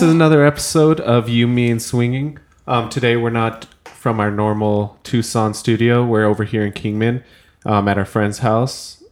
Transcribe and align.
this 0.00 0.06
is 0.06 0.14
another 0.14 0.46
episode 0.46 0.98
of 0.98 1.28
You, 1.28 1.46
Me, 1.46 1.70
and 1.70 1.82
Swinging. 1.82 2.38
Um, 2.66 2.88
today 2.88 3.16
we're 3.18 3.28
not 3.28 3.66
from 3.84 4.18
our 4.18 4.30
normal 4.30 4.98
Tucson 5.02 5.52
studio. 5.52 6.02
We're 6.06 6.24
over 6.24 6.44
here 6.44 6.64
in 6.64 6.72
Kingman 6.72 7.22
um, 7.66 7.86
at 7.86 7.98
our 7.98 8.06
friend's 8.06 8.38
house, 8.38 9.04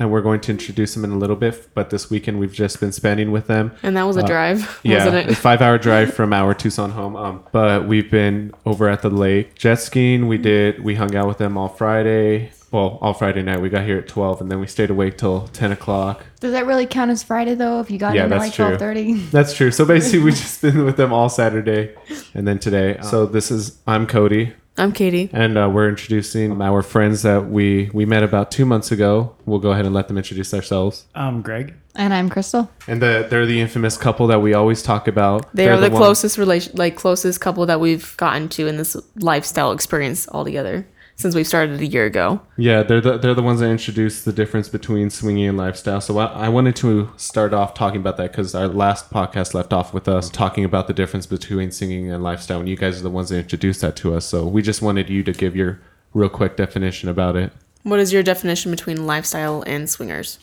and 0.00 0.10
we're 0.10 0.20
going 0.20 0.40
to 0.40 0.50
introduce 0.50 0.94
them 0.94 1.04
in 1.04 1.12
a 1.12 1.16
little 1.16 1.36
bit. 1.36 1.68
But 1.74 1.90
this 1.90 2.10
weekend 2.10 2.40
we've 2.40 2.52
just 2.52 2.80
been 2.80 2.90
spending 2.90 3.30
with 3.30 3.46
them. 3.46 3.70
And 3.84 3.96
that 3.96 4.02
was 4.02 4.16
a 4.16 4.24
Uh, 4.24 4.26
drive, 4.26 4.80
Yeah, 4.82 5.04
wasn't 5.04 5.28
a 5.28 5.30
it? 5.30 5.34
five-hour 5.36 5.78
drive 5.78 6.12
from 6.12 6.32
our 6.32 6.54
Tucson 6.54 6.90
home. 6.90 7.14
Um, 7.14 7.44
but 7.52 7.86
we've 7.86 8.10
been 8.10 8.52
over 8.66 8.88
at 8.88 9.02
the 9.02 9.10
lake 9.10 9.54
jet 9.54 9.76
skiing. 9.76 10.26
We 10.26 10.38
did. 10.38 10.82
We 10.82 10.96
hung 10.96 11.14
out 11.14 11.28
with 11.28 11.38
them 11.38 11.56
all 11.56 11.68
Friday. 11.68 12.50
Well, 12.72 12.98
all 13.02 13.12
Friday 13.14 13.42
night. 13.42 13.60
We 13.60 13.68
got 13.68 13.84
here 13.84 13.98
at 13.98 14.08
twelve, 14.08 14.40
and 14.40 14.50
then 14.50 14.58
we 14.58 14.66
stayed 14.66 14.88
awake 14.90 15.18
till 15.18 15.46
ten 15.48 15.72
o'clock. 15.72 16.24
Does 16.40 16.52
that 16.52 16.66
really 16.66 16.86
count 16.86 17.10
as 17.10 17.22
Friday 17.22 17.54
though? 17.54 17.80
If 17.80 17.90
you 17.90 17.98
got 17.98 18.14
Yeah, 18.14 18.24
in 18.24 18.32
at 18.32 18.38
like 18.38 18.54
true. 18.54 18.64
twelve 18.64 18.78
thirty. 18.78 19.12
That's 19.30 19.54
true. 19.54 19.70
So 19.70 19.84
basically, 19.84 20.20
we 20.20 20.30
just 20.30 20.60
been 20.62 20.84
with 20.84 20.96
them 20.96 21.12
all 21.12 21.28
Saturday, 21.28 21.94
and 22.34 22.48
then 22.48 22.58
today. 22.58 22.98
So 23.02 23.26
this 23.26 23.50
is 23.50 23.78
I'm 23.86 24.06
Cody, 24.06 24.54
I'm 24.78 24.92
Katie. 24.92 25.28
and 25.34 25.58
uh, 25.58 25.68
we're 25.72 25.88
introducing 25.90 26.62
our 26.62 26.82
friends 26.82 27.20
that 27.22 27.50
we 27.50 27.90
we 27.92 28.06
met 28.06 28.22
about 28.22 28.50
two 28.50 28.64
months 28.64 28.90
ago. 28.90 29.36
We'll 29.44 29.58
go 29.60 29.72
ahead 29.72 29.84
and 29.84 29.94
let 29.94 30.08
them 30.08 30.16
introduce 30.16 30.50
themselves. 30.50 31.04
I'm 31.14 31.42
Greg. 31.42 31.74
And 31.94 32.14
I'm 32.14 32.30
Crystal. 32.30 32.70
And 32.88 33.02
the, 33.02 33.26
they're 33.28 33.44
the 33.44 33.60
infamous 33.60 33.98
couple 33.98 34.26
that 34.28 34.40
we 34.40 34.54
always 34.54 34.82
talk 34.82 35.06
about. 35.08 35.54
They 35.54 35.66
They're 35.66 35.74
are 35.74 35.76
the, 35.80 35.90
one- 35.90 36.00
closest 36.00 36.38
relation, 36.38 36.74
like 36.74 36.96
closest 36.96 37.42
couple 37.42 37.66
that 37.66 37.80
we've 37.80 38.16
gotten 38.16 38.48
to 38.48 38.66
in 38.66 38.78
this 38.78 38.96
lifestyle 39.16 39.72
experience 39.72 40.26
altogether 40.30 40.86
since 41.22 41.34
we 41.34 41.44
started 41.44 41.80
a 41.80 41.86
year 41.86 42.04
ago. 42.04 42.40
Yeah, 42.56 42.82
they're 42.82 43.00
the 43.00 43.16
they're 43.16 43.34
the 43.34 43.42
ones 43.42 43.60
that 43.60 43.70
introduced 43.70 44.24
the 44.24 44.32
difference 44.32 44.68
between 44.68 45.08
swinging 45.08 45.48
and 45.48 45.56
lifestyle. 45.56 46.00
So 46.00 46.18
I, 46.18 46.26
I 46.26 46.48
wanted 46.48 46.76
to 46.76 47.10
start 47.16 47.54
off 47.54 47.72
talking 47.74 48.00
about 48.00 48.16
that 48.18 48.32
because 48.32 48.54
our 48.54 48.68
last 48.68 49.10
podcast 49.10 49.54
left 49.54 49.72
off 49.72 49.94
with 49.94 50.08
us 50.08 50.28
talking 50.28 50.64
about 50.64 50.88
the 50.88 50.92
difference 50.92 51.26
between 51.26 51.70
singing 51.70 52.10
and 52.10 52.22
lifestyle, 52.22 52.60
and 52.60 52.68
you 52.68 52.76
guys 52.76 52.98
are 52.98 53.02
the 53.02 53.10
ones 53.10 53.30
that 53.30 53.38
introduced 53.38 53.80
that 53.80 53.96
to 53.96 54.14
us. 54.14 54.26
So 54.26 54.44
we 54.44 54.60
just 54.60 54.82
wanted 54.82 55.08
you 55.08 55.22
to 55.22 55.32
give 55.32 55.56
your 55.56 55.80
real 56.12 56.28
quick 56.28 56.56
definition 56.56 57.08
about 57.08 57.36
it. 57.36 57.52
What 57.84 58.00
is 58.00 58.12
your 58.12 58.22
definition 58.22 58.70
between 58.70 59.06
lifestyle 59.06 59.62
and 59.62 59.88
swingers? 59.88 60.38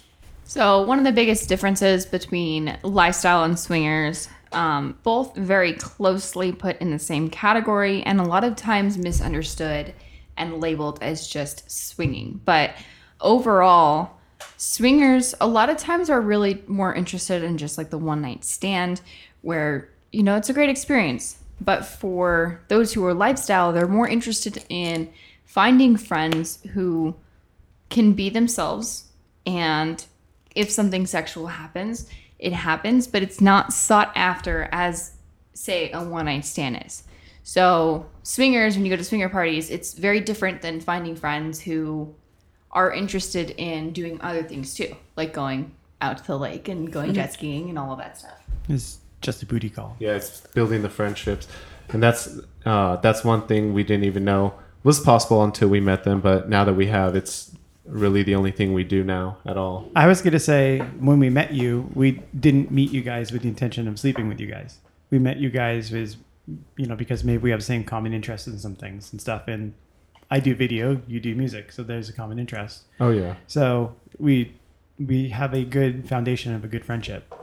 So 0.46 0.82
one 0.82 0.98
of 0.98 1.06
the 1.06 1.12
biggest 1.12 1.48
differences 1.48 2.06
between 2.06 2.76
lifestyle 2.82 3.44
and 3.44 3.60
swingers, 3.60 4.30
um, 4.52 4.98
both 5.04 5.36
very 5.36 5.74
closely 5.74 6.52
put 6.52 6.78
in 6.80 6.90
the 6.90 7.00
same 7.00 7.30
category, 7.30 8.02
and 8.04 8.20
a 8.20 8.24
lot 8.24 8.44
of 8.44 8.56
times 8.56 8.98
misunderstood 8.98 9.94
and 10.40 10.62
labeled 10.62 11.00
as 11.02 11.28
just 11.28 11.70
swinging. 11.70 12.42
But 12.46 12.74
overall, 13.22 14.18
swingers 14.58 15.36
a 15.40 15.48
lot 15.48 15.70
of 15.70 15.78
times 15.78 16.10
are 16.10 16.22
really 16.22 16.64
more 16.68 16.94
interested 16.94 17.44
in 17.44 17.58
just 17.58 17.78
like 17.78 17.90
the 17.90 17.98
one 17.98 18.22
night 18.22 18.44
stand, 18.44 19.02
where 19.42 19.90
you 20.12 20.24
know 20.24 20.36
it's 20.36 20.50
a 20.50 20.54
great 20.54 20.70
experience. 20.70 21.38
But 21.62 21.86
for 21.86 22.62
those 22.70 22.94
who 22.94 23.06
are 23.06 23.14
lifestyle, 23.14 23.74
they're 23.74 23.88
more 23.88 24.08
interested 24.08 24.64
in 24.70 25.10
finding 25.46 25.98
friends 25.98 26.60
who 26.74 27.16
can 27.90 28.14
be 28.14 28.30
themselves 28.30 29.06
and 29.46 30.06
if 30.56 30.70
something 30.70 31.06
sexual 31.06 31.48
happens 31.48 32.08
it 32.38 32.54
happens 32.54 33.08
but 33.08 33.24
it's 33.24 33.42
not 33.42 33.74
sought 33.74 34.12
after 34.16 34.70
as 34.72 35.14
say 35.54 35.92
a 35.92 36.04
one 36.04 36.26
night 36.26 36.46
stand 36.46 36.82
is 36.86 37.04
so 37.56 38.06
swingers 38.24 38.72
when 38.76 38.84
you 38.86 38.92
go 38.92 38.98
to 39.04 39.04
swinger 39.12 39.30
parties 39.38 39.66
it's 39.76 39.90
very 39.94 40.22
different 40.30 40.58
than 40.62 40.76
finding 40.80 41.16
friends 41.16 41.60
who 41.68 42.14
are 42.72 42.94
interested 43.02 43.48
in 43.70 43.92
doing 44.00 44.16
other 44.22 44.44
things 44.44 44.68
too 44.78 44.92
like 45.16 45.32
going 45.34 45.62
out 46.02 46.16
to 46.20 46.24
the 46.28 46.38
lake 46.38 46.68
and 46.74 46.92
going 46.92 47.14
jet 47.14 47.34
skiing 47.34 47.70
and 47.70 47.78
all 47.80 47.92
of 47.92 48.00
that 48.04 48.18
stuff 48.18 48.40
It's 48.70 49.00
just 49.22 49.44
a 49.44 49.46
booty 49.46 49.70
call. 49.70 49.96
Yeah, 50.00 50.16
it's 50.16 50.42
building 50.54 50.82
the 50.82 50.90
friendships, 50.90 51.48
and 51.90 52.02
that's 52.02 52.40
uh, 52.66 52.96
that's 52.98 53.24
one 53.24 53.48
thing 53.48 53.74
we 53.74 53.84
didn't 53.84 54.06
even 54.06 54.24
know 54.24 54.54
was 54.84 55.00
possible 55.00 55.44
until 55.44 55.68
we 55.68 55.80
met 55.82 56.04
them. 56.04 56.22
But 56.22 56.48
now 56.48 56.64
that 56.64 56.76
we 56.76 56.88
have, 56.88 57.16
it's 57.16 57.52
really 57.86 58.24
the 58.24 58.36
only 58.36 58.52
thing 58.52 58.74
we 58.74 58.84
do 58.84 59.04
now 59.04 59.38
at 59.46 59.58
all. 59.58 59.90
I 59.96 60.08
was 60.08 60.22
gonna 60.22 60.40
say 60.40 60.80
when 61.00 61.20
we 61.20 61.30
met 61.30 61.52
you, 61.52 61.90
we 61.96 62.22
didn't 62.40 62.72
meet 62.72 62.92
you 62.92 63.02
guys 63.02 63.32
with 63.32 63.42
the 63.42 63.50
intention 63.50 63.88
of 63.88 64.00
sleeping 64.00 64.30
with 64.30 64.40
you 64.40 64.48
guys. 64.48 64.80
We 65.10 65.20
met 65.20 65.38
you 65.38 65.50
guys 65.50 65.92
with, 65.92 66.16
you 66.78 66.86
know, 66.86 66.96
because 66.96 67.24
maybe 67.24 67.38
we 67.44 67.52
have 67.52 67.60
the 67.60 67.66
same 67.66 67.84
common 67.84 68.14
interests 68.14 68.48
in 68.48 68.58
some 68.60 68.76
things 68.76 69.12
and 69.12 69.20
stuff. 69.22 69.48
And 69.48 69.74
I 70.32 70.40
do 70.40 70.54
video, 70.56 71.02
you 71.08 71.20
do 71.20 71.36
music, 71.36 71.72
so 71.72 71.84
there's 71.84 72.10
a 72.10 72.14
common 72.14 72.40
interest. 72.40 72.84
Oh 73.00 73.10
yeah, 73.10 73.36
So 73.48 73.96
we 74.18 74.54
we 75.00 75.30
have 75.30 75.54
a 75.54 75.64
good 75.64 76.08
foundation 76.08 76.54
of 76.54 76.64
a 76.64 76.68
good 76.68 76.84
friendship. 76.86 77.34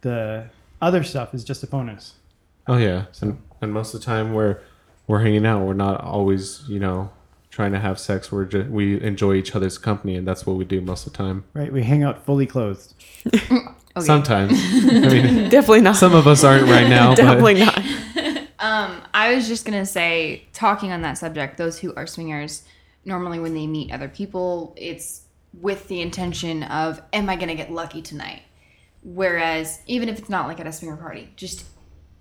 The 0.00 0.46
other 0.80 1.02
stuff 1.04 1.34
is 1.34 1.44
just 1.44 1.62
a 1.62 1.66
bonus. 1.66 2.14
oh 2.66 2.76
yeah, 2.78 3.04
and 3.20 3.38
and 3.60 3.72
most 3.72 3.94
of 3.94 4.00
the 4.00 4.04
time 4.06 4.32
we're 4.34 4.58
we're 5.06 5.20
hanging 5.20 5.46
out. 5.46 5.64
We're 5.64 5.74
not 5.74 6.00
always 6.00 6.64
you 6.68 6.78
know 6.80 7.10
trying 7.50 7.72
to 7.72 7.78
have 7.78 7.98
sex. 8.00 8.32
We're 8.32 8.44
just 8.46 8.68
we 8.70 9.00
enjoy 9.02 9.34
each 9.34 9.54
other's 9.54 9.78
company, 9.78 10.16
and 10.16 10.26
that's 10.26 10.46
what 10.46 10.56
we 10.56 10.64
do 10.64 10.80
most 10.80 11.06
of 11.06 11.12
the 11.12 11.18
time. 11.18 11.44
Right? 11.54 11.72
We 11.72 11.82
hang 11.84 12.02
out 12.02 12.24
fully 12.24 12.46
clothed. 12.46 12.94
Sometimes, 13.98 14.52
I 14.58 15.08
mean, 15.08 15.50
Definitely 15.50 15.82
not. 15.82 15.96
some 15.96 16.14
of 16.14 16.26
us 16.26 16.42
aren't 16.44 16.66
right 16.66 16.88
now. 16.88 17.10
but 17.14 17.16
Definitely 17.16 17.54
not. 17.60 17.78
Um, 18.62 19.02
I 19.12 19.34
was 19.34 19.48
just 19.48 19.64
gonna 19.64 19.84
say, 19.84 20.46
talking 20.52 20.92
on 20.92 21.02
that 21.02 21.18
subject, 21.18 21.56
those 21.56 21.80
who 21.80 21.92
are 21.96 22.06
swingers, 22.06 22.62
normally 23.04 23.40
when 23.40 23.54
they 23.54 23.66
meet 23.66 23.92
other 23.92 24.08
people, 24.08 24.72
it's 24.76 25.22
with 25.52 25.88
the 25.88 26.00
intention 26.00 26.62
of, 26.62 27.02
"Am 27.12 27.28
I 27.28 27.34
gonna 27.36 27.56
get 27.56 27.72
lucky 27.72 28.00
tonight?" 28.00 28.42
Whereas, 29.02 29.80
even 29.86 30.08
if 30.08 30.16
it's 30.16 30.28
not 30.28 30.46
like 30.46 30.60
at 30.60 30.66
a 30.68 30.72
swinger 30.72 30.96
party, 30.96 31.32
just 31.34 31.64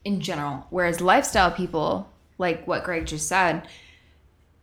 in 0.03 0.19
general. 0.19 0.65
Whereas 0.71 0.99
lifestyle 0.99 1.51
people, 1.51 2.09
like 2.39 2.65
what 2.65 2.83
Greg 2.83 3.05
just 3.05 3.27
said, 3.27 3.67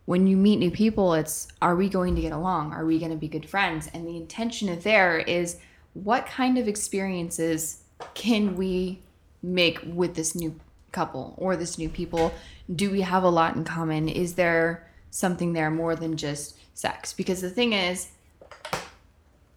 when 0.05 0.27
you 0.27 0.35
meet 0.35 0.59
new 0.59 0.71
people, 0.71 1.13
it's 1.13 1.47
are 1.61 1.77
we 1.77 1.87
going 1.87 2.15
to 2.15 2.21
get 2.21 2.33
along? 2.33 2.73
Are 2.73 2.85
we 2.85 2.99
to 2.99 3.15
be 3.15 3.29
good 3.29 3.47
friends? 3.47 3.89
And 3.93 4.05
the 4.05 4.17
intention 4.17 4.67
of 4.67 4.83
there 4.83 5.19
is 5.19 5.57
what 5.93 6.25
kind 6.25 6.57
of 6.57 6.67
experiences 6.67 7.83
can 8.15 8.57
we 8.57 8.99
make 9.41 9.79
with 9.85 10.15
this 10.15 10.35
new 10.35 10.59
couple 10.91 11.33
or 11.37 11.55
this 11.55 11.77
new 11.77 11.89
people? 11.89 12.33
Do 12.73 12.91
we 12.91 13.01
have 13.01 13.23
a 13.23 13.29
lot 13.29 13.55
in 13.55 13.63
common? 13.63 14.09
Is 14.09 14.35
there 14.35 14.87
something 15.11 15.53
there 15.53 15.71
more 15.71 15.95
than 15.95 16.17
just 16.17 16.57
sex? 16.73 17.13
Because 17.13 17.41
the 17.41 17.49
thing 17.49 17.73
is, 17.73 18.09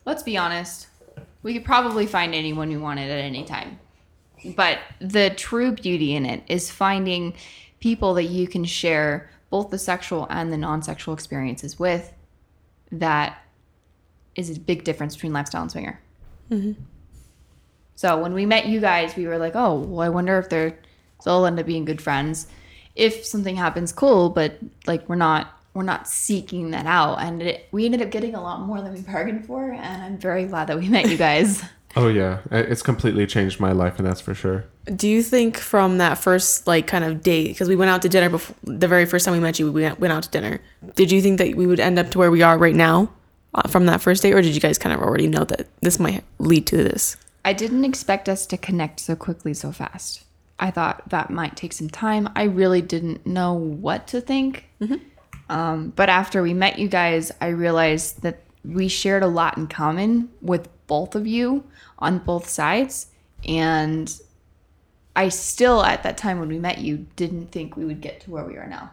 let's 0.05 0.23
be 0.23 0.37
honest, 0.37 0.89
we 1.43 1.53
could 1.53 1.65
probably 1.65 2.07
find 2.07 2.35
anyone 2.35 2.69
we 2.69 2.77
wanted 2.77 3.11
at 3.11 3.19
any 3.19 3.45
time. 3.45 3.79
But 4.57 4.79
the 5.01 5.31
true 5.31 5.73
beauty 5.73 6.15
in 6.15 6.27
it 6.27 6.43
is 6.49 6.71
finding 6.71 7.35
people 7.81 8.15
that 8.15 8.25
you 8.25 8.49
can 8.49 8.65
share 8.65 9.31
both 9.51 9.71
the 9.71 9.79
sexual 9.79 10.27
and 10.31 10.53
the 10.53 10.57
non 10.57 10.83
sexual 10.83 11.15
experiences 11.15 11.79
with. 11.79 12.13
That 12.91 13.39
is 14.35 14.57
a 14.57 14.59
big 14.59 14.85
difference 14.85 15.15
between 15.15 15.33
lifestyle 15.33 15.63
and 15.63 15.71
swinger. 15.71 16.01
Mm-hmm. 16.51 16.83
So 17.95 18.21
when 18.21 18.35
we 18.35 18.47
met 18.47 18.67
you 18.67 18.81
guys, 18.81 19.15
we 19.15 19.27
were 19.27 19.39
like, 19.39 19.55
oh, 19.55 19.79
well, 19.79 20.01
I 20.01 20.09
wonder 20.09 20.39
if 20.39 20.49
they're 20.49 20.79
they'll 21.25 21.47
end 21.47 21.59
up 21.59 21.67
being 21.67 21.85
good 21.85 22.01
friends. 22.01 22.47
If 22.95 23.25
something 23.25 23.57
happens, 23.57 23.93
cool. 23.93 24.31
But 24.31 24.59
like 24.87 25.09
we're 25.09 25.17
not 25.17 25.59
we're 25.75 25.83
not 25.83 26.07
seeking 26.07 26.73
that 26.73 26.87
out, 26.87 27.17
and 27.17 27.43
it, 27.43 27.69
we 27.73 27.87
ended 27.87 28.03
up 28.03 28.11
getting 28.11 28.35
a 28.35 28.43
lot 28.43 28.61
more 28.61 28.83
than 28.83 28.93
we 28.93 29.01
bargained 29.01 29.47
for. 29.47 29.73
And 29.73 30.03
I'm 30.03 30.19
very 30.19 30.45
glad 30.45 30.69
that 30.69 30.79
we 30.79 30.89
met 30.89 31.09
you 31.09 31.17
guys. 31.17 31.63
oh 31.97 32.09
yeah, 32.09 32.41
it's 32.51 32.83
completely 32.83 33.27
changed 33.27 33.59
my 33.59 33.73
life, 33.73 33.99
and 33.99 34.07
that's 34.07 34.21
for 34.21 34.35
sure. 34.35 34.65
Do 34.95 35.09
you 35.09 35.23
think 35.23 35.57
from 35.57 35.99
that 35.99 36.19
first 36.19 36.67
like 36.67 36.87
kind 36.87 37.05
of 37.05 37.23
date 37.23 37.49
because 37.49 37.69
we 37.69 37.77
went 37.77 37.91
out 37.91 38.03
to 38.03 38.09
dinner 38.09 38.29
before 38.29 38.57
the 38.65 38.89
very 38.89 39.07
first 39.07 39.25
time 39.25 39.33
we 39.33 39.41
met 39.41 39.59
you 39.59 39.71
we 39.71 39.83
went, 39.83 40.01
went 40.01 40.13
out 40.13 40.25
to 40.25 40.31
dinner 40.31 40.59
did 40.97 41.13
you 41.13 41.23
think 41.23 41.39
that 41.39 41.55
we 41.55 41.69
would 41.69 41.79
end 41.79 42.01
up 42.01 42.11
to 42.11 42.19
where 42.19 42.33
we 42.33 42.43
are 42.43 42.59
right 42.59 42.75
now 42.75 43.09
uh, 43.55 43.69
from 43.69 43.87
that 43.87 44.01
first 44.01 44.25
date 44.25 44.33
or 44.33 44.43
did 44.43 44.57
you 44.57 44.61
guys 44.61 44.79
kind 44.79 44.93
of 44.93 45.01
already 45.01 45.29
know 45.29 45.45
that 45.45 45.69
this 45.83 46.01
might 46.01 46.25
lead 46.41 46.67
to 46.67 46.77
this 46.77 47.17
I 47.45 47.53
didn't 47.53 47.85
expect 47.85 48.29
us 48.29 48.47
to 48.47 48.57
connect 48.57 49.01
so 49.01 49.17
quickly 49.17 49.55
so 49.55 49.73
fast. 49.73 50.23
I 50.59 50.71
thought 50.71 51.09
that 51.11 51.31
might 51.31 51.57
take 51.57 51.73
some 51.73 51.91
time. 51.91 52.29
I 52.37 52.45
really 52.45 52.83
didn't 52.83 53.27
know 53.27 53.55
what 53.55 54.07
to 54.09 54.21
think. 54.21 54.69
Um, 55.49 55.91
but 55.91 56.09
after 56.09 56.43
we 56.43 56.55
met 56.55 56.79
you 56.79 56.89
guys, 56.89 57.33
I 57.41 57.49
realized 57.49 58.23
that 58.23 58.41
we 58.65 58.89
shared 58.89 59.23
a 59.23 59.27
lot 59.27 59.59
in 59.59 59.67
common 59.67 60.31
with 60.41 60.69
both 60.87 61.15
of 61.15 61.27
you 61.27 61.65
on 61.99 62.19
both 62.21 62.49
sides. 62.49 63.09
And 63.47 64.13
I 65.15 65.29
still, 65.29 65.83
at 65.83 66.03
that 66.05 66.17
time 66.17 66.39
when 66.39 66.49
we 66.49 66.59
met 66.59 66.79
you, 66.79 67.07
didn't 67.17 67.49
think 67.49 67.77
we 67.77 67.85
would 67.85 68.01
get 68.01 68.21
to 68.23 68.31
where 68.31 68.45
we 68.45 68.57
are 68.57 68.67
now. 68.67 68.93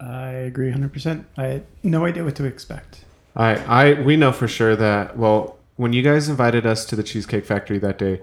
I 0.00 0.30
agree 0.30 0.70
100%. 0.70 1.24
I 1.36 1.44
had 1.44 1.66
no 1.82 2.04
idea 2.04 2.24
what 2.24 2.36
to 2.36 2.44
expect. 2.44 3.04
I, 3.34 3.56
I, 3.56 4.02
we 4.02 4.16
know 4.16 4.32
for 4.32 4.48
sure 4.48 4.76
that. 4.76 5.16
Well, 5.16 5.58
when 5.76 5.92
you 5.92 6.02
guys 6.02 6.28
invited 6.28 6.66
us 6.66 6.84
to 6.86 6.96
the 6.96 7.02
Cheesecake 7.02 7.46
Factory 7.46 7.78
that 7.78 7.98
day, 7.98 8.20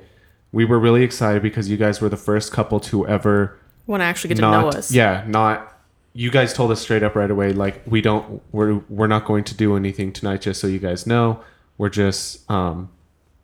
we 0.52 0.66
were 0.66 0.80
really 0.80 1.04
excited 1.04 1.42
because 1.42 1.70
you 1.70 1.78
guys 1.78 2.02
were 2.02 2.10
the 2.10 2.18
first 2.18 2.52
couple 2.52 2.80
to 2.82 3.08
ever 3.08 3.60
want 3.86 4.02
to 4.02 4.06
actually 4.06 4.30
get 4.30 4.36
to 4.36 4.42
know 4.42 4.70
us 4.70 4.92
yeah, 4.92 5.24
not. 5.28 5.78
You 6.14 6.32
guys 6.32 6.54
told 6.54 6.72
us 6.72 6.82
straight 6.82 7.04
up 7.04 7.16
right 7.16 7.30
away, 7.30 7.54
like 7.54 7.82
we 7.86 8.02
don't, 8.02 8.42
we're 8.52 8.76
we're 8.90 9.08
not 9.08 9.26
going 9.26 9.44
to 9.46 9.54
do 9.56 9.76
anything 9.76 10.12
tonight, 10.12 10.42
just 10.42 10.60
so 10.60 10.68
you 10.68 10.80
guys 10.80 11.06
know. 11.06 11.42
We're 11.78 11.90
just 11.90 12.50
um, 12.50 12.90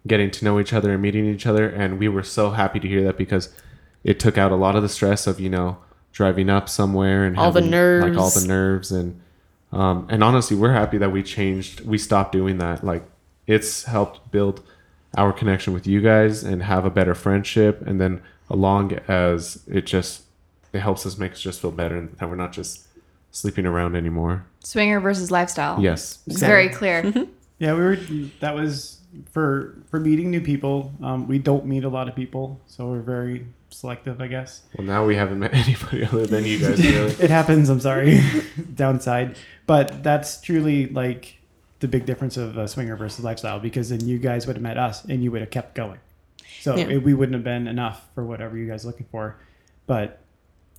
getting 0.07 0.31
to 0.31 0.43
know 0.43 0.59
each 0.59 0.73
other 0.73 0.91
and 0.93 1.01
meeting 1.01 1.25
each 1.25 1.45
other, 1.45 1.69
and 1.69 1.99
we 1.99 2.07
were 2.09 2.23
so 2.23 2.49
happy 2.49 2.79
to 2.79 2.87
hear 2.87 3.03
that 3.03 3.17
because 3.17 3.49
it 4.03 4.19
took 4.19 4.37
out 4.37 4.51
a 4.51 4.55
lot 4.55 4.75
of 4.75 4.81
the 4.81 4.89
stress 4.89 5.27
of 5.27 5.39
you 5.39 5.49
know 5.49 5.77
driving 6.11 6.49
up 6.49 6.67
somewhere 6.67 7.23
and 7.25 7.37
All 7.37 7.51
the 7.51 7.61
nerves. 7.61 8.07
like 8.07 8.17
all 8.17 8.29
the 8.29 8.47
nerves 8.47 8.91
and 8.91 9.21
um, 9.71 10.07
and 10.09 10.23
honestly 10.23 10.55
we're 10.55 10.71
happy 10.73 10.97
that 10.97 11.11
we 11.11 11.21
changed 11.23 11.81
we 11.85 11.97
stopped 11.97 12.31
doing 12.31 12.57
that 12.59 12.83
like 12.85 13.03
it's 13.47 13.83
helped 13.83 14.31
build 14.31 14.63
our 15.17 15.31
connection 15.33 15.73
with 15.73 15.85
you 15.87 16.01
guys 16.01 16.43
and 16.43 16.63
have 16.63 16.85
a 16.85 16.89
better 16.89 17.15
friendship 17.15 17.81
and 17.87 17.99
then 18.01 18.21
along 18.49 18.93
as 19.07 19.63
it 19.67 19.85
just 19.85 20.23
it 20.73 20.79
helps 20.81 21.05
us 21.05 21.17
make 21.17 21.31
us 21.33 21.41
just 21.41 21.61
feel 21.61 21.71
better 21.71 21.97
and 21.97 22.11
that 22.17 22.29
we're 22.29 22.35
not 22.35 22.51
just 22.51 22.87
sleeping 23.31 23.65
around 23.65 23.95
anymore 23.95 24.45
Swinger 24.63 24.99
versus 24.99 25.31
lifestyle. 25.31 25.79
yes 25.81 26.19
It's 26.27 26.39
very 26.39 26.69
clear. 26.69 27.13
Yeah, 27.59 27.73
we 27.73 27.79
were. 27.79 27.95
That 28.41 28.53
was 28.55 28.99
for 29.31 29.75
for 29.89 29.99
meeting 29.99 30.29
new 30.29 30.41
people. 30.41 30.91
Um, 31.01 31.25
we 31.27 31.37
don't 31.39 31.65
meet 31.65 31.85
a 31.85 31.89
lot 31.89 32.09
of 32.09 32.15
people, 32.15 32.59
so 32.67 32.87
we're 32.87 32.99
very 32.99 33.45
selective, 33.69 34.19
I 34.21 34.27
guess. 34.27 34.63
well 34.77 34.85
now 34.85 35.05
we 35.05 35.15
haven't 35.15 35.39
met 35.39 35.53
anybody 35.65 36.03
other 36.05 36.25
than 36.25 36.43
you 36.43 36.59
guys 36.59 36.77
really 36.83 37.11
It 37.23 37.29
happens. 37.29 37.69
I'm 37.69 37.79
sorry. 37.79 38.21
Downside, 38.75 39.37
but 39.67 40.03
that's 40.03 40.41
truly 40.41 40.87
like 40.87 41.37
the 41.85 41.97
big 41.97 42.05
difference 42.07 42.35
of 42.35 42.57
uh, 42.57 42.65
swinger 42.65 42.95
versus 42.95 43.23
lifestyle 43.23 43.59
because 43.59 43.89
then 43.89 44.05
you 44.07 44.17
guys 44.17 44.47
would 44.47 44.55
have 44.55 44.63
met 44.63 44.77
us 44.77 45.05
and 45.05 45.23
you 45.23 45.31
would 45.31 45.41
have 45.41 45.51
kept 45.51 45.75
going. 45.75 45.99
So 46.61 46.75
Yeah. 46.75 46.87
it, 46.87 47.03
we 47.03 47.13
wouldn't 47.13 47.35
have 47.35 47.43
been 47.43 47.67
enough 47.67 48.07
for 48.15 48.25
whatever 48.25 48.57
you 48.57 48.67
guys 48.67 48.83
are 48.83 48.87
looking 48.87 49.05
for. 49.11 49.37
But 49.85 50.19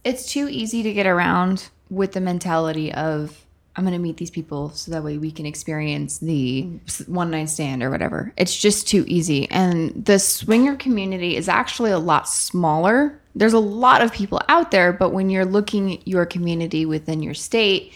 it's 0.03 0.31
too 0.31 0.49
easy 0.49 0.83
to 0.83 0.93
get 0.93 1.07
around 1.07 1.69
with 1.91 2.13
the 2.13 2.21
mentality 2.21 2.93
of 2.93 3.45
I'm 3.77 3.85
going 3.85 3.93
to 3.93 4.01
meet 4.01 4.17
these 4.17 4.31
people 4.31 4.71
so 4.71 4.91
that 4.91 5.05
way 5.05 5.19
we 5.19 5.31
can 5.31 5.45
experience 5.47 6.19
the 6.19 6.63
one 7.07 7.31
night 7.31 7.51
stand 7.51 7.83
or 7.83 7.91
whatever. 7.91 8.33
It's 8.37 8.57
just 8.57 8.89
too 8.89 9.05
easy. 9.07 9.49
And 9.51 10.05
the 10.07 10.19
swinger 10.19 10.77
community 10.77 11.37
is 11.37 11.47
actually 11.49 11.91
a 11.91 11.99
lot 11.99 12.27
smaller. 12.27 13.21
There's 13.35 13.53
a 13.53 13.59
lot 13.59 14.01
of 14.03 14.13
people 14.13 14.41
out 14.49 14.71
there, 14.71 14.93
but 14.95 15.11
when 15.13 15.29
you're 15.29 15.45
looking 15.45 15.93
at 15.93 16.09
your 16.09 16.25
community 16.25 16.87
within 16.87 17.23
your 17.23 17.35
state, 17.35 17.93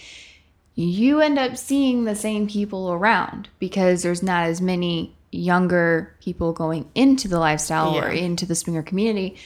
you 0.88 1.20
end 1.20 1.38
up 1.38 1.56
seeing 1.56 2.04
the 2.04 2.14
same 2.14 2.48
people 2.48 2.92
around 2.92 3.48
because 3.58 4.02
there's 4.02 4.22
not 4.22 4.44
as 4.44 4.60
many 4.60 5.14
younger 5.32 6.14
people 6.20 6.52
going 6.52 6.88
into 6.94 7.28
the 7.28 7.38
lifestyle 7.38 7.96
or 7.96 8.08
into 8.08 8.46
the 8.46 8.54
swinger 8.54 8.82
community. 8.82 9.36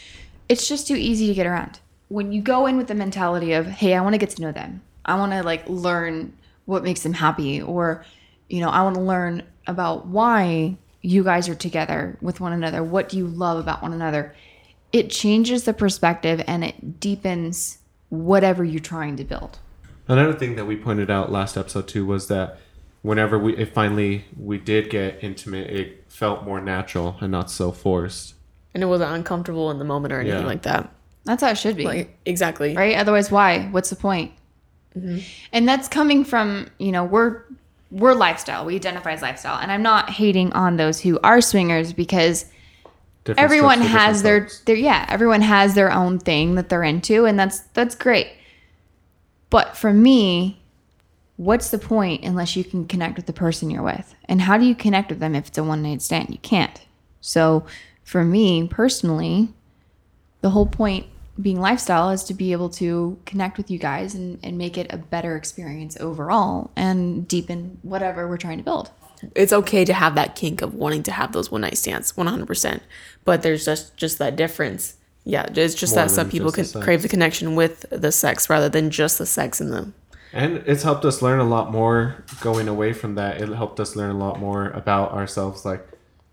It's 0.48 0.68
just 0.68 0.86
too 0.86 0.96
easy 0.96 1.26
to 1.26 1.34
get 1.34 1.46
around. 1.46 1.80
When 2.08 2.32
you 2.32 2.42
go 2.42 2.66
in 2.66 2.76
with 2.76 2.88
the 2.88 2.94
mentality 2.94 3.52
of, 3.52 3.66
hey, 3.66 3.94
I 3.94 4.00
want 4.00 4.14
to 4.14 4.18
get 4.18 4.30
to 4.30 4.42
know 4.42 4.52
them, 4.52 4.82
I 5.04 5.16
want 5.16 5.32
to 5.32 5.42
like 5.42 5.68
learn 5.68 6.36
what 6.66 6.84
makes 6.84 7.02
them 7.02 7.12
happy, 7.12 7.60
or, 7.60 8.04
you 8.48 8.60
know, 8.60 8.70
I 8.70 8.82
want 8.82 8.94
to 8.94 9.02
learn 9.02 9.42
about 9.66 10.06
why 10.06 10.76
you 11.02 11.22
guys 11.22 11.48
are 11.48 11.54
together 11.54 12.16
with 12.22 12.40
one 12.40 12.52
another. 12.52 12.82
What 12.82 13.10
do 13.10 13.18
you 13.18 13.26
love 13.26 13.58
about 13.58 13.82
one 13.82 13.92
another? 13.92 14.34
It 14.92 15.10
changes 15.10 15.64
the 15.64 15.74
perspective 15.74 16.42
and 16.46 16.64
it 16.64 17.00
deepens 17.00 17.78
whatever 18.08 18.64
you're 18.64 18.80
trying 18.80 19.16
to 19.16 19.24
build. 19.24 19.58
Another 20.06 20.32
thing 20.34 20.56
that 20.56 20.66
we 20.66 20.76
pointed 20.76 21.10
out 21.10 21.32
last 21.32 21.56
episode 21.56 21.88
too 21.88 22.04
was 22.04 22.28
that 22.28 22.58
whenever 23.02 23.38
we 23.38 23.56
it 23.56 23.72
finally 23.72 24.24
we 24.38 24.58
did 24.58 24.90
get 24.90 25.22
intimate, 25.22 25.70
it 25.70 26.04
felt 26.08 26.44
more 26.44 26.60
natural 26.60 27.16
and 27.20 27.32
not 27.32 27.50
so 27.50 27.72
forced. 27.72 28.34
And 28.74 28.82
it 28.82 28.86
wasn't 28.86 29.12
uncomfortable 29.12 29.70
in 29.70 29.78
the 29.78 29.84
moment 29.84 30.12
or 30.12 30.20
anything 30.20 30.40
Yeah. 30.40 30.46
like 30.46 30.62
that. 30.62 30.90
That's 31.24 31.42
how 31.42 31.50
it 31.50 31.58
should 31.58 31.76
be. 31.76 31.84
Like 31.84 32.18
exactly. 32.26 32.74
right? 32.76 32.96
Otherwise, 32.96 33.30
why? 33.30 33.66
What's 33.70 33.90
the 33.90 33.96
point? 33.96 34.32
Mm-hmm. 34.96 35.18
And 35.52 35.68
that's 35.68 35.88
coming 35.88 36.24
from 36.24 36.68
you 36.78 36.92
know 36.92 37.04
we're 37.04 37.42
we're 37.90 38.14
lifestyle. 38.14 38.64
We 38.64 38.74
identify 38.74 39.12
as 39.12 39.22
lifestyle, 39.22 39.58
and 39.58 39.70
I'm 39.72 39.82
not 39.82 40.10
hating 40.10 40.52
on 40.52 40.76
those 40.76 41.00
who 41.00 41.18
are 41.22 41.40
swingers 41.40 41.92
because 41.92 42.46
Different 43.24 43.42
everyone 43.42 43.80
has 43.80 44.22
their 44.22 44.48
their 44.66 44.76
yeah 44.76 45.06
everyone 45.08 45.40
has 45.40 45.74
their 45.74 45.90
own 45.90 46.18
thing 46.18 46.56
that 46.56 46.68
they're 46.68 46.82
into, 46.82 47.24
and 47.24 47.38
that's 47.38 47.60
that's 47.72 47.94
great. 47.94 48.28
But 49.54 49.76
for 49.76 49.92
me, 49.92 50.60
what's 51.36 51.70
the 51.70 51.78
point 51.78 52.24
unless 52.24 52.56
you 52.56 52.64
can 52.64 52.88
connect 52.88 53.14
with 53.14 53.26
the 53.26 53.32
person 53.32 53.70
you're 53.70 53.84
with? 53.84 54.12
And 54.24 54.40
how 54.40 54.58
do 54.58 54.64
you 54.64 54.74
connect 54.74 55.10
with 55.10 55.20
them 55.20 55.36
if 55.36 55.46
it's 55.46 55.56
a 55.56 55.62
one 55.62 55.80
night 55.80 56.02
stand? 56.02 56.30
You 56.30 56.38
can't. 56.38 56.80
So 57.20 57.64
for 58.02 58.24
me 58.24 58.66
personally, 58.66 59.50
the 60.40 60.50
whole 60.50 60.66
point 60.66 61.06
being 61.40 61.60
lifestyle 61.60 62.10
is 62.10 62.24
to 62.24 62.34
be 62.34 62.50
able 62.50 62.68
to 62.70 63.16
connect 63.26 63.56
with 63.56 63.70
you 63.70 63.78
guys 63.78 64.16
and, 64.16 64.40
and 64.42 64.58
make 64.58 64.76
it 64.76 64.88
a 64.90 64.96
better 64.96 65.36
experience 65.36 65.96
overall 66.00 66.72
and 66.74 67.28
deepen 67.28 67.78
whatever 67.82 68.28
we're 68.28 68.38
trying 68.38 68.58
to 68.58 68.64
build. 68.64 68.90
It's 69.36 69.52
okay 69.52 69.84
to 69.84 69.94
have 69.94 70.16
that 70.16 70.34
kink 70.34 70.62
of 70.62 70.74
wanting 70.74 71.04
to 71.04 71.12
have 71.12 71.30
those 71.30 71.52
one 71.52 71.60
night 71.60 71.78
stands, 71.78 72.12
100%. 72.14 72.80
But 73.24 73.42
there's 73.42 73.64
just 73.64 73.96
just 73.96 74.18
that 74.18 74.34
difference. 74.34 74.96
Yeah, 75.24 75.46
it's 75.54 75.74
just 75.74 75.94
More 75.94 76.04
that 76.04 76.10
some 76.10 76.28
people 76.28 76.52
can 76.52 76.66
crave 76.82 77.02
the 77.02 77.08
connection 77.08 77.54
with 77.54 77.86
the 77.90 78.12
sex 78.12 78.50
rather 78.50 78.68
than 78.68 78.90
just 78.90 79.18
the 79.18 79.26
sex 79.26 79.60
in 79.60 79.70
them. 79.70 79.94
And 80.32 80.56
it's 80.66 80.82
helped 80.82 81.04
us 81.04 81.22
learn 81.22 81.38
a 81.38 81.44
lot 81.44 81.70
more 81.70 82.24
going 82.40 82.68
away 82.68 82.92
from 82.92 83.14
that. 83.14 83.40
It 83.40 83.48
helped 83.48 83.80
us 83.80 83.96
learn 83.96 84.10
a 84.10 84.18
lot 84.18 84.38
more 84.38 84.68
about 84.70 85.12
ourselves. 85.12 85.64
Like 85.64 85.86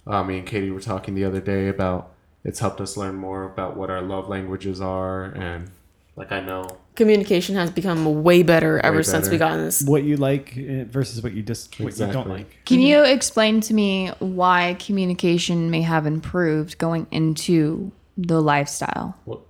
uh, 0.08 0.24
me 0.24 0.40
and 0.40 0.48
Katie 0.48 0.72
were 0.72 0.82
talking 0.82 1.14
the 1.14 1.24
other 1.24 1.40
day 1.40 1.68
about 1.68 2.12
it's 2.44 2.60
helped 2.60 2.82
us 2.82 2.98
learn 2.98 3.16
more 3.16 3.44
about 3.44 3.78
what 3.78 3.90
our 3.90 4.02
love 4.02 4.28
languages 4.28 4.82
are 4.82 5.26
and 5.26 5.70
like 6.16 6.32
I 6.32 6.42
know 6.42 6.68
Communication 6.96 7.56
has 7.56 7.72
become 7.72 8.22
way 8.22 8.44
better 8.44 8.80
ever 8.80 9.02
since 9.02 9.30
we 9.30 9.38
got 9.38 9.54
in 9.54 9.64
this. 9.66 9.82
what 9.84 10.04
you 10.04 10.18
like 10.18 10.58
uh, 10.58 10.84
versus 10.84 11.24
what 11.24 11.34
you 11.34 11.42
just 11.42 11.80
what 11.80 11.98
you 11.98 12.08
don't 12.08 12.28
like. 12.28 12.66
Can 12.66 12.82
you 12.82 13.02
explain 13.04 13.62
to 13.62 13.74
me 13.74 14.10
why 14.20 14.76
communication 14.78 15.72
may 15.72 15.82
have 15.84 16.06
improved 16.06 16.78
going 16.78 17.08
into 17.10 17.94
the 18.28 18.42
lifestyle? 18.42 19.16
Well, 19.26 19.42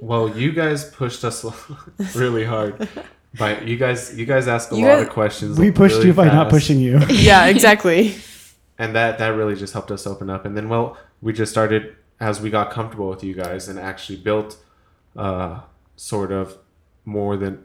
well, 0.00 0.28
you 0.36 0.52
guys 0.52 0.84
pushed 0.90 1.24
us 1.24 1.44
really 2.14 2.44
hard. 2.44 2.88
By 3.38 3.60
you 3.60 3.76
guys, 3.76 4.16
you 4.16 4.26
guys 4.26 4.46
ask 4.48 4.70
a 4.72 4.76
You 4.76 4.82
lot 4.86 4.96
guys- 4.98 5.06
of 5.06 5.12
questions. 5.12 5.58
We 5.58 5.70
pushed 5.70 5.96
really 5.96 6.08
you 6.08 6.14
by 6.14 6.26
not 6.26 6.50
pushing 6.50 6.78
you. 6.80 6.98
yeah, 7.08 7.46
exactly. 7.46 8.14
and 8.78 8.94
that 8.94 9.18
that 9.18 9.28
really 9.28 9.54
just 9.56 9.72
helped 9.72 9.90
us 9.90 10.06
open 10.06 10.30
up. 10.30 10.44
And 10.44 10.56
then, 10.56 10.68
well, 10.68 10.96
we 11.22 11.32
just 11.32 11.50
started 11.50 11.96
as 12.20 12.40
we 12.40 12.50
got 12.50 12.70
comfortable 12.70 13.08
with 13.08 13.24
you 13.24 13.34
guys 13.34 13.68
and 13.68 13.78
actually 13.78 14.18
built, 14.18 14.56
uh, 15.16 15.60
sort 15.96 16.30
of 16.32 16.56
more 17.04 17.36
than, 17.36 17.64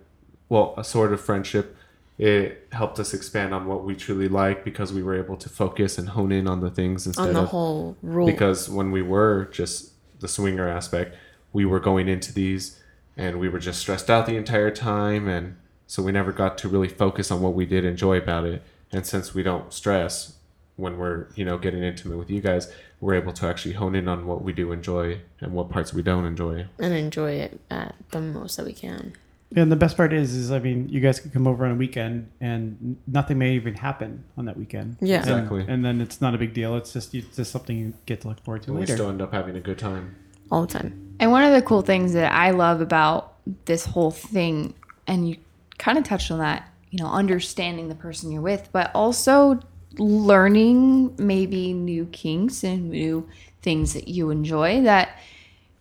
well, 0.49 0.73
a 0.77 0.83
sort 0.83 1.13
of 1.13 1.21
friendship. 1.21 1.75
It 2.17 2.67
helped 2.73 2.99
us 2.99 3.13
expand 3.13 3.53
on 3.53 3.65
what 3.65 3.85
we 3.85 3.95
truly 3.95 4.27
like 4.27 4.65
because 4.65 4.91
we 4.91 5.01
were 5.01 5.15
able 5.15 5.37
to 5.37 5.47
focus 5.47 5.97
and 5.97 6.09
hone 6.09 6.31
in 6.33 6.47
on 6.47 6.59
the 6.59 6.69
things 6.69 7.07
instead 7.07 7.27
On 7.29 7.33
the 7.33 7.41
of 7.43 7.49
whole 7.49 7.95
rule. 8.01 8.25
because 8.25 8.67
when 8.69 8.91
we 8.91 9.01
were 9.01 9.45
just 9.53 9.91
the 10.19 10.27
swinger 10.27 10.67
aspect, 10.67 11.15
we 11.53 11.65
were 11.65 11.79
going 11.79 12.07
into 12.07 12.33
these 12.33 12.79
and 13.17 13.39
we 13.39 13.49
were 13.49 13.59
just 13.59 13.79
stressed 13.79 14.09
out 14.09 14.25
the 14.25 14.35
entire 14.35 14.71
time 14.71 15.27
and 15.27 15.55
so 15.87 16.03
we 16.03 16.11
never 16.11 16.31
got 16.31 16.57
to 16.59 16.69
really 16.69 16.87
focus 16.87 17.31
on 17.31 17.41
what 17.41 17.55
we 17.55 17.65
did 17.65 17.83
enjoy 17.83 18.17
about 18.17 18.45
it. 18.45 18.61
And 18.91 19.05
since 19.05 19.33
we 19.33 19.41
don't 19.41 19.73
stress 19.73 20.33
when 20.75 20.97
we're, 20.97 21.27
you 21.35 21.43
know, 21.43 21.57
getting 21.57 21.83
intimate 21.83 22.17
with 22.17 22.29
you 22.29 22.41
guys, 22.41 22.71
we're 23.01 23.15
able 23.15 23.33
to 23.33 23.47
actually 23.47 23.73
hone 23.73 23.95
in 23.95 24.07
on 24.07 24.27
what 24.27 24.43
we 24.43 24.53
do 24.53 24.71
enjoy 24.71 25.21
and 25.39 25.53
what 25.53 25.69
parts 25.69 25.93
we 25.93 26.01
don't 26.01 26.25
enjoy. 26.25 26.67
and 26.77 26.93
enjoy 26.93 27.31
it 27.31 27.59
at 27.71 27.95
the 28.11 28.21
most 28.21 28.57
that 28.57 28.65
we 28.65 28.73
can. 28.73 29.13
And 29.55 29.71
the 29.71 29.75
best 29.75 29.97
part 29.97 30.13
is, 30.13 30.35
is 30.35 30.51
I 30.51 30.59
mean, 30.59 30.89
you 30.89 30.99
guys 30.99 31.19
could 31.19 31.33
come 31.33 31.47
over 31.47 31.65
on 31.65 31.71
a 31.71 31.75
weekend, 31.75 32.29
and 32.39 32.97
nothing 33.07 33.39
may 33.39 33.53
even 33.53 33.73
happen 33.73 34.23
on 34.37 34.45
that 34.45 34.55
weekend. 34.57 34.97
Yeah. 35.01 35.21
And- 35.21 35.29
Exactly. 35.29 35.65
And, 35.67 35.83
then 35.83 36.01
it's 36.01 36.21
not 36.21 36.35
a 36.35 36.37
big 36.37 36.53
deal. 36.53 36.75
It's 36.75 36.93
just 36.93 37.15
it's 37.15 37.35
just 37.35 37.51
something 37.51 37.75
you 37.77 37.93
get 38.05 38.21
to 38.21 38.27
look 38.27 38.39
forward 38.43 38.61
to 38.63 38.67
And 38.69 38.75
we 38.75 38.81
later. 38.81 38.93
still 38.93 39.09
end 39.09 39.21
up 39.21 39.33
having 39.33 39.55
a 39.55 39.59
good 39.59 39.79
time. 39.79 40.15
All 40.51 40.61
the 40.67 40.73
time. 40.79 41.15
And 41.19 41.31
one 41.31 41.43
of 41.43 41.51
the 41.53 41.61
cool 41.63 41.81
things 41.81 42.13
that 42.13 42.31
I 42.31 42.51
love 42.51 42.79
about 42.81 43.35
this 43.65 43.85
whole 43.85 44.11
thing, 44.11 44.73
and 45.07 45.27
you 45.27 45.37
kind 45.79 45.97
of 45.97 46.03
touched 46.03 46.29
on 46.29 46.39
that, 46.39 46.69
you 46.91 46.99
know, 46.99 47.09
understanding 47.11 47.89
the 47.89 47.95
person 47.95 48.31
you're 48.31 48.41
with, 48.41 48.69
but 48.71 48.91
also 48.93 49.59
learning 49.97 51.15
maybe 51.17 51.73
new 51.73 52.05
kinks 52.07 52.63
and 52.63 52.89
new 52.91 53.27
things 53.61 53.93
that 53.93 54.07
you 54.07 54.29
enjoy 54.29 54.81
that 54.83 55.17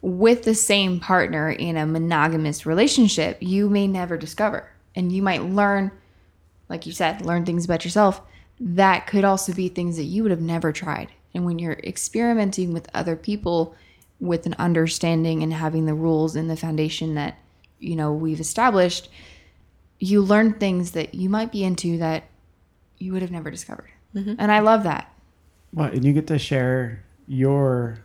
with 0.00 0.44
the 0.44 0.54
same 0.54 1.00
partner 1.00 1.50
in 1.50 1.76
a 1.76 1.86
monogamous 1.86 2.64
relationship, 2.64 3.38
you 3.40 3.68
may 3.68 3.86
never 3.86 4.16
discover. 4.16 4.70
And 4.94 5.12
you 5.12 5.22
might 5.22 5.42
learn, 5.42 5.90
like 6.68 6.86
you 6.86 6.92
said, 6.92 7.24
learn 7.24 7.44
things 7.44 7.64
about 7.64 7.84
yourself 7.84 8.20
that 8.60 9.06
could 9.06 9.24
also 9.24 9.52
be 9.52 9.68
things 9.68 9.96
that 9.96 10.04
you 10.04 10.22
would 10.22 10.30
have 10.30 10.40
never 10.40 10.72
tried. 10.72 11.08
And 11.34 11.44
when 11.44 11.58
you're 11.58 11.78
experimenting 11.84 12.72
with 12.72 12.88
other 12.92 13.16
people 13.16 13.74
with 14.20 14.46
an 14.46 14.54
understanding 14.58 15.42
and 15.42 15.52
having 15.52 15.86
the 15.86 15.94
rules 15.94 16.34
and 16.34 16.50
the 16.50 16.56
foundation 16.56 17.14
that, 17.14 17.38
you 17.78 17.94
know, 17.94 18.12
we've 18.12 18.40
established, 18.40 19.08
you 20.00 20.20
learn 20.20 20.54
things 20.54 20.92
that 20.92 21.14
you 21.14 21.28
might 21.28 21.52
be 21.52 21.62
into 21.62 21.98
that 21.98 22.24
you 22.98 23.12
would 23.12 23.22
have 23.22 23.30
never 23.30 23.50
discovered. 23.50 23.90
Mm-hmm. 24.14 24.34
And 24.38 24.50
I 24.50 24.58
love 24.58 24.82
that. 24.82 25.12
Well, 25.72 25.90
and 25.90 26.04
you 26.04 26.12
get 26.12 26.26
to 26.28 26.38
share 26.38 27.04
your, 27.28 28.00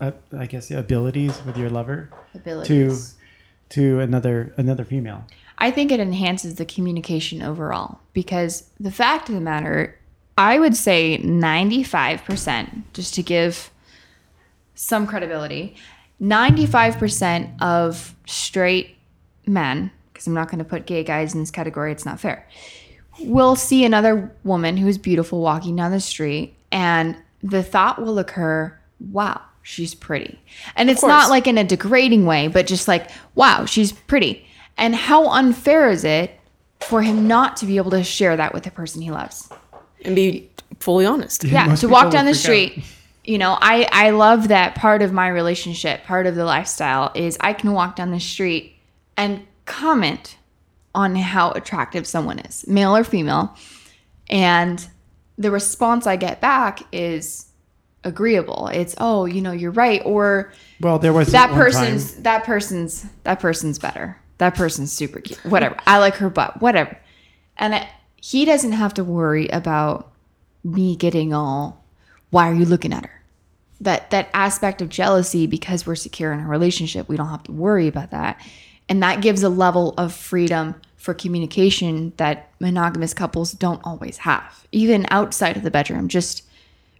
uh, 0.00 0.12
I 0.36 0.46
guess, 0.46 0.70
abilities 0.70 1.42
with 1.44 1.56
your 1.56 1.70
lover 1.70 2.10
Abilities. 2.34 3.16
to 3.70 4.00
another 4.00 4.54
another 4.56 4.84
female. 4.84 5.24
I 5.58 5.70
think 5.70 5.92
it 5.92 6.00
enhances 6.00 6.54
the 6.54 6.64
communication 6.64 7.42
overall 7.42 8.00
because 8.14 8.70
the 8.80 8.90
fact 8.90 9.28
of 9.28 9.34
the 9.34 9.42
matter, 9.42 9.98
I 10.38 10.58
would 10.58 10.74
say 10.74 11.18
95%, 11.22 12.84
just 12.94 13.14
to 13.14 13.22
give 13.22 13.70
some 14.74 15.06
credibility, 15.06 15.76
95% 16.20 17.60
of 17.60 18.14
straight 18.26 18.96
men, 19.46 19.90
because 20.12 20.26
I'm 20.26 20.32
not 20.32 20.48
going 20.48 20.60
to 20.60 20.64
put 20.64 20.86
gay 20.86 21.04
guys 21.04 21.34
in 21.34 21.40
this 21.40 21.50
category, 21.50 21.92
it's 21.92 22.06
not 22.06 22.18
fair, 22.18 22.48
will 23.20 23.54
see 23.54 23.84
another 23.84 24.34
woman 24.44 24.78
who's 24.78 24.96
beautiful 24.96 25.42
walking 25.42 25.76
down 25.76 25.90
the 25.90 26.00
street, 26.00 26.54
and 26.72 27.16
the 27.42 27.62
thought 27.62 28.00
will 28.00 28.18
occur, 28.18 28.78
wow, 29.10 29.42
she's 29.70 29.94
pretty. 29.94 30.38
And 30.76 30.90
it's 30.90 31.00
course. 31.00 31.10
not 31.10 31.30
like 31.30 31.46
in 31.46 31.56
a 31.56 31.64
degrading 31.64 32.26
way, 32.26 32.48
but 32.48 32.66
just 32.66 32.88
like, 32.88 33.10
wow, 33.34 33.64
she's 33.64 33.92
pretty. 33.92 34.44
And 34.76 34.94
how 34.94 35.28
unfair 35.28 35.90
is 35.90 36.04
it 36.04 36.38
for 36.80 37.02
him 37.02 37.28
not 37.28 37.56
to 37.58 37.66
be 37.66 37.76
able 37.76 37.90
to 37.92 38.02
share 38.02 38.36
that 38.36 38.52
with 38.52 38.64
the 38.64 38.70
person 38.70 39.02
he 39.02 39.10
loves? 39.10 39.50
and 40.04 40.16
be 40.16 40.50
fully 40.78 41.04
honest. 41.04 41.44
yeah 41.44 41.66
most 41.66 41.80
to 41.80 41.88
walk 41.88 42.10
down 42.10 42.24
the 42.24 42.34
freak 42.34 42.72
out. 42.72 42.82
street 42.82 42.84
you 43.24 43.38
know 43.38 43.58
i 43.60 43.86
i 43.92 44.10
love 44.10 44.48
that 44.48 44.74
part 44.74 45.02
of 45.02 45.12
my 45.12 45.28
relationship 45.28 46.02
part 46.04 46.26
of 46.26 46.34
the 46.34 46.44
lifestyle 46.44 47.12
is 47.14 47.36
i 47.40 47.52
can 47.52 47.72
walk 47.72 47.96
down 47.96 48.10
the 48.10 48.20
street 48.20 48.76
and 49.16 49.46
comment 49.66 50.36
on 50.94 51.14
how 51.14 51.50
attractive 51.52 52.06
someone 52.06 52.38
is 52.38 52.66
male 52.66 52.96
or 52.96 53.04
female 53.04 53.54
and 54.28 54.88
the 55.36 55.50
response 55.50 56.06
i 56.06 56.16
get 56.16 56.40
back 56.40 56.82
is 56.92 57.49
agreeable 58.02 58.68
it's 58.72 58.94
oh 58.98 59.26
you 59.26 59.42
know 59.42 59.52
you're 59.52 59.70
right 59.70 60.00
or 60.06 60.52
Well, 60.80 60.98
there 60.98 61.12
was 61.12 61.30
that 61.32 61.50
person's 61.50 62.14
time- 62.14 62.22
that 62.22 62.44
person's 62.44 63.06
that 63.24 63.40
person's 63.40 63.78
better. 63.78 64.16
That 64.38 64.54
person's 64.54 64.90
super 64.90 65.20
cute. 65.20 65.38
Whatever. 65.44 65.76
I 65.86 65.98
like 65.98 66.14
her 66.14 66.30
butt. 66.30 66.62
Whatever. 66.62 66.96
And 67.58 67.86
he 68.16 68.46
doesn't 68.46 68.72
have 68.72 68.94
to 68.94 69.04
worry 69.04 69.48
about 69.48 70.10
me 70.64 70.96
getting 70.96 71.34
all. 71.34 71.84
Why 72.30 72.48
are 72.48 72.54
you 72.54 72.64
looking 72.64 72.94
at 72.94 73.04
her? 73.04 73.22
That 73.82 74.10
that 74.12 74.30
aspect 74.32 74.80
of 74.80 74.88
jealousy 74.88 75.46
because 75.46 75.86
we're 75.86 75.94
secure 75.94 76.32
in 76.32 76.40
a 76.40 76.48
relationship. 76.48 77.06
We 77.06 77.18
don't 77.18 77.28
have 77.28 77.42
to 77.44 77.52
worry 77.52 77.86
about 77.86 78.12
that, 78.12 78.40
and 78.88 79.02
that 79.02 79.20
gives 79.20 79.42
a 79.42 79.50
level 79.50 79.92
of 79.98 80.14
freedom 80.14 80.74
for 80.96 81.12
communication 81.12 82.12
that 82.16 82.50
monogamous 82.60 83.12
couples 83.14 83.52
don't 83.52 83.80
always 83.84 84.18
have, 84.18 84.66
even 84.72 85.06
outside 85.10 85.56
of 85.56 85.62
the 85.62 85.70
bedroom. 85.70 86.08
Just 86.08 86.44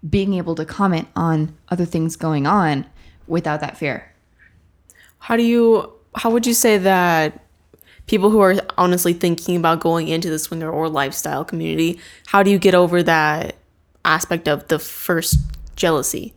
being 0.09 0.35
able 0.35 0.55
to 0.55 0.65
comment 0.65 1.09
on 1.15 1.55
other 1.69 1.85
things 1.85 2.17
going 2.17 2.47
on 2.47 2.87
without 3.27 3.61
that 3.61 3.77
fear. 3.77 4.13
How 5.19 5.37
do 5.37 5.43
you 5.43 5.93
how 6.17 6.31
would 6.31 6.47
you 6.47 6.55
say 6.55 6.79
that 6.79 7.45
people 8.07 8.31
who 8.31 8.41
are 8.41 8.57
honestly 8.77 9.13
thinking 9.13 9.55
about 9.55 9.79
going 9.81 10.09
into 10.09 10.29
the 10.29 10.39
swinger 10.39 10.69
or 10.69 10.89
lifestyle 10.89 11.45
community, 11.45 12.01
how 12.27 12.43
do 12.43 12.51
you 12.51 12.59
get 12.59 12.75
over 12.75 13.03
that 13.03 13.55
aspect 14.05 14.49
of 14.49 14.67
the 14.69 14.79
first 14.79 15.39
jealousy? 15.77 16.35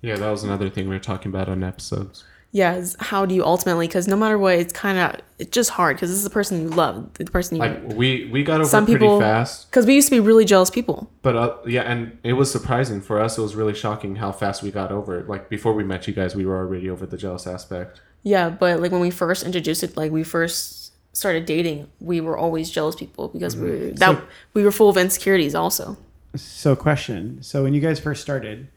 Yeah, 0.00 0.16
that 0.16 0.30
was 0.30 0.42
another 0.42 0.68
thing 0.68 0.88
we 0.88 0.96
were 0.96 1.00
talking 1.00 1.30
about 1.30 1.48
on 1.48 1.62
episodes. 1.62 2.24
Yeah, 2.54 2.76
is 2.76 2.96
how 3.00 3.26
do 3.26 3.34
you 3.34 3.44
ultimately 3.44 3.88
because 3.88 4.06
no 4.06 4.14
matter 4.14 4.38
what, 4.38 4.54
it's 4.54 4.72
kind 4.72 4.96
of 4.96 5.20
it's 5.40 5.50
just 5.50 5.70
hard 5.70 5.96
because 5.96 6.08
this 6.10 6.18
is 6.18 6.22
the 6.22 6.30
person 6.30 6.62
you 6.62 6.68
love, 6.68 7.12
the 7.14 7.24
person 7.24 7.56
you 7.56 7.62
Like 7.62 7.82
we 7.94 8.26
we 8.32 8.44
got 8.44 8.60
over 8.60 8.70
some 8.70 8.84
it 8.84 8.86
pretty 8.86 9.00
people 9.00 9.18
fast, 9.18 9.68
because 9.68 9.86
we 9.86 9.96
used 9.96 10.06
to 10.06 10.14
be 10.14 10.20
really 10.20 10.44
jealous 10.44 10.70
people. 10.70 11.10
but 11.22 11.34
uh, 11.34 11.56
yeah, 11.66 11.82
and 11.82 12.16
it 12.22 12.34
was 12.34 12.52
surprising 12.52 13.00
for 13.00 13.20
us. 13.20 13.36
It 13.36 13.40
was 13.42 13.56
really 13.56 13.74
shocking 13.74 14.14
how 14.14 14.30
fast 14.30 14.62
we 14.62 14.70
got 14.70 14.92
over 14.92 15.18
it. 15.18 15.28
Like 15.28 15.48
before 15.48 15.72
we 15.72 15.82
met 15.82 16.06
you 16.06 16.14
guys, 16.14 16.36
we 16.36 16.46
were 16.46 16.56
already 16.56 16.88
over 16.88 17.06
the 17.06 17.16
jealous 17.16 17.44
aspect. 17.48 18.00
Yeah, 18.22 18.50
but 18.50 18.78
like 18.78 18.92
when 18.92 19.00
we 19.00 19.10
first 19.10 19.42
introduced 19.44 19.82
it, 19.82 19.96
like 19.96 20.12
we 20.12 20.22
first 20.22 20.92
started 21.12 21.46
dating, 21.46 21.90
we 21.98 22.20
were 22.20 22.38
always 22.38 22.70
jealous 22.70 22.94
people 22.94 23.28
because 23.28 23.56
we 23.56 23.68
were, 23.68 23.76
that 23.96 24.16
So- 24.18 24.22
we 24.54 24.62
were 24.62 24.70
full 24.70 24.88
of 24.88 24.96
insecurities 24.96 25.56
also. 25.56 25.96
So, 26.36 26.74
question. 26.76 27.42
So, 27.42 27.62
when 27.64 27.74
you 27.74 27.80
guys 27.80 27.98
first 28.00 28.22
started, 28.22 28.68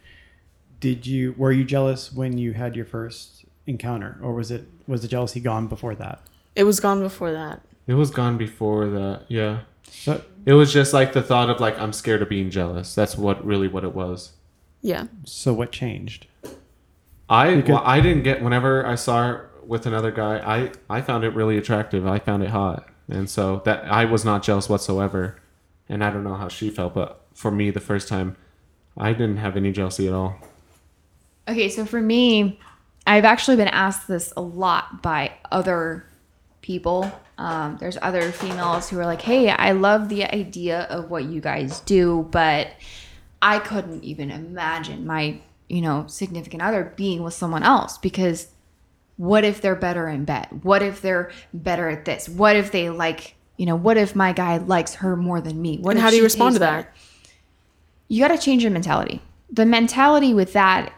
did 0.80 1.06
you 1.08 1.34
were 1.38 1.52
you 1.52 1.64
jealous 1.64 2.12
when 2.12 2.38
you 2.40 2.54
had 2.54 2.76
your 2.76 2.86
first 2.86 3.46
encounter, 3.68 4.18
or 4.22 4.34
was 4.34 4.50
it 4.52 4.66
was 4.88 5.02
the 5.02 5.08
jealousy 5.08 5.40
gone 5.40 5.68
before 5.68 5.94
that? 5.96 6.22
It 6.56 6.64
was 6.64 6.80
gone 6.80 7.02
before 7.02 7.32
that. 7.32 7.62
It 7.86 7.94
was 7.94 8.10
gone 8.10 8.38
before 8.38 8.88
that. 8.90 9.24
Yeah, 9.28 9.60
So, 9.90 10.22
it 10.46 10.54
was 10.54 10.74
just 10.74 10.92
like 10.94 11.14
the 11.14 11.22
thought 11.22 11.50
of 11.50 11.60
like 11.60 11.78
I'm 11.80 11.94
scared 11.94 12.22
of 12.22 12.30
being 12.30 12.50
jealous. 12.50 12.96
That's 12.96 13.16
what 13.18 13.46
really 13.46 13.68
what 13.68 13.84
it 13.84 13.94
was. 13.94 14.34
Yeah. 14.82 15.06
so 15.26 15.54
what 15.54 15.72
changed? 15.72 16.28
I 17.30 17.56
Because- 17.56 17.70
well, 17.70 17.84
I 17.86 18.00
didn't 18.00 18.24
get 18.24 18.42
whenever 18.42 18.86
I 18.86 18.96
saw 18.96 19.28
her 19.28 19.50
with 19.66 19.86
another 19.86 20.12
guy. 20.12 20.38
I 20.40 20.72
I 20.90 21.02
found 21.02 21.24
it 21.24 21.30
really 21.36 21.58
attractive. 21.58 22.08
I 22.08 22.20
found 22.20 22.42
it 22.44 22.50
hot, 22.50 22.88
and 23.10 23.30
so 23.30 23.62
that 23.66 23.84
I 23.92 24.06
was 24.06 24.24
not 24.26 24.44
jealous 24.44 24.70
whatsoever. 24.70 25.38
And 25.90 26.04
I 26.04 26.10
don't 26.10 26.24
know 26.24 26.36
how 26.36 26.48
she 26.50 26.70
felt, 26.70 26.94
but 26.94 27.22
for 27.34 27.50
me, 27.52 27.70
the 27.72 27.80
first 27.80 28.08
time, 28.10 28.36
I 28.98 29.14
didn't 29.14 29.38
have 29.38 29.56
any 29.56 29.72
jealousy 29.72 30.08
at 30.08 30.14
all. 30.14 30.36
Okay, 31.48 31.70
so 31.70 31.86
for 31.86 32.02
me, 32.02 32.60
I've 33.08 33.26
actually 33.26 33.56
been 33.56 33.70
asked 33.70 34.08
this 34.08 34.34
a 34.36 34.42
lot 34.42 35.02
by 35.02 35.32
other 35.52 36.06
people. 36.62 37.10
Um, 37.38 37.78
there's 37.80 37.98
other 38.02 38.32
females 38.32 38.90
who 38.90 39.00
are 39.00 39.06
like, 39.06 39.22
hey, 39.22 39.50
I 39.50 39.72
love 39.72 40.10
the 40.10 40.26
idea 40.26 40.82
of 40.82 41.10
what 41.10 41.24
you 41.26 41.40
guys 41.40 41.80
do, 41.82 42.28
but 42.32 42.72
I 43.42 43.60
couldn't 43.60 44.04
even 44.04 44.30
imagine 44.30 45.06
my, 45.06 45.40
you 45.70 45.82
know, 45.82 46.06
significant 46.08 46.62
other 46.62 46.92
being 46.98 47.24
with 47.24 47.34
someone 47.34 47.64
else 47.64 47.98
because 47.98 48.50
what 49.16 49.46
if 49.46 49.62
they're 49.62 49.76
better 49.76 50.10
in 50.10 50.26
bed? 50.26 50.48
What 50.64 50.84
if 50.84 51.02
they're 51.02 51.32
better 51.54 51.88
at 51.90 52.06
this? 52.06 52.28
What 52.28 52.56
if 52.56 52.72
they 52.72 52.90
like, 52.90 53.36
you 53.56 53.66
know, 53.66 53.76
what 53.76 53.98
if 53.98 54.16
my 54.16 54.34
guy 54.34 54.58
likes 54.58 54.96
her 54.96 55.16
more 55.16 55.40
than 55.40 55.62
me? 55.62 55.78
What 55.78 55.92
And 55.92 56.00
how 56.00 56.10
do 56.10 56.18
you 56.18 56.24
respond 56.24 56.56
to 56.56 56.60
that? 56.60 56.86
better? 56.86 56.94
You 58.10 58.22
got 58.22 58.36
to 58.36 58.38
change 58.38 58.64
your 58.64 58.72
mentality. 58.72 59.22
The 59.52 59.66
mentality 59.66 60.34
with 60.34 60.54
that 60.54 60.94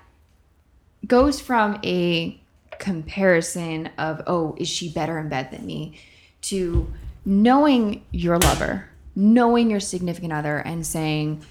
goes 1.07 1.39
from 1.39 1.79
a 1.83 2.39
comparison 2.79 3.89
of 3.97 4.21
oh 4.27 4.55
is 4.57 4.67
she 4.67 4.89
better 4.89 5.19
in 5.19 5.27
bed 5.27 5.51
than 5.51 5.65
me 5.65 5.99
to 6.41 6.91
knowing 7.25 8.03
your 8.11 8.37
lover 8.37 8.89
knowing 9.15 9.69
your 9.69 9.79
significant 9.79 10.31
other 10.31 10.59
and 10.59 10.85
saying 10.85 11.43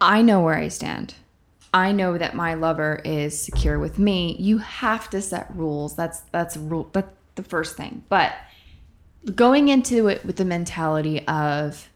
i 0.00 0.22
know 0.22 0.40
where 0.40 0.54
i 0.54 0.68
stand. 0.68 1.14
I 1.74 1.92
know 1.92 2.16
that 2.16 2.34
my 2.34 2.54
lover 2.54 3.02
is 3.04 3.38
secure 3.38 3.78
with 3.78 3.98
me. 3.98 4.34
You 4.38 4.56
have 4.58 5.10
to 5.10 5.20
set 5.20 5.54
rules. 5.54 5.94
That's 5.94 6.20
that's 6.32 6.56
rule 6.56 6.88
that's 6.90 7.12
the 7.34 7.42
first 7.42 7.76
thing. 7.76 8.02
But 8.08 8.32
going 9.34 9.68
into 9.68 10.08
it 10.08 10.24
with 10.24 10.36
the 10.36 10.44
mentality 10.44 11.26
of 11.26 11.88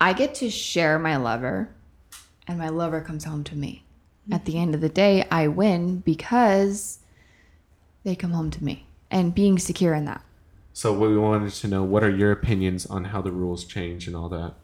i 0.00 0.12
get 0.12 0.34
to 0.34 0.50
share 0.50 0.98
my 0.98 1.16
lover 1.16 1.70
and 2.48 2.58
my 2.58 2.68
lover 2.68 3.00
comes 3.00 3.24
home 3.24 3.44
to 3.44 3.54
me 3.54 3.83
at 4.30 4.44
the 4.44 4.58
end 4.58 4.74
of 4.74 4.80
the 4.80 4.88
day, 4.88 5.26
I 5.30 5.48
win 5.48 5.98
because 5.98 6.98
they 8.04 8.14
come 8.14 8.32
home 8.32 8.50
to 8.50 8.64
me 8.64 8.86
and 9.10 9.34
being 9.34 9.58
secure 9.58 9.94
in 9.94 10.04
that. 10.06 10.22
So 10.72 10.92
what 10.92 11.10
we 11.10 11.16
wanted 11.18 11.52
to 11.52 11.68
know 11.68 11.82
what 11.82 12.02
are 12.02 12.10
your 12.10 12.32
opinions 12.32 12.86
on 12.86 13.04
how 13.04 13.22
the 13.22 13.30
rules 13.30 13.64
change 13.64 14.06
and 14.06 14.16
all 14.16 14.28
that, 14.30 14.54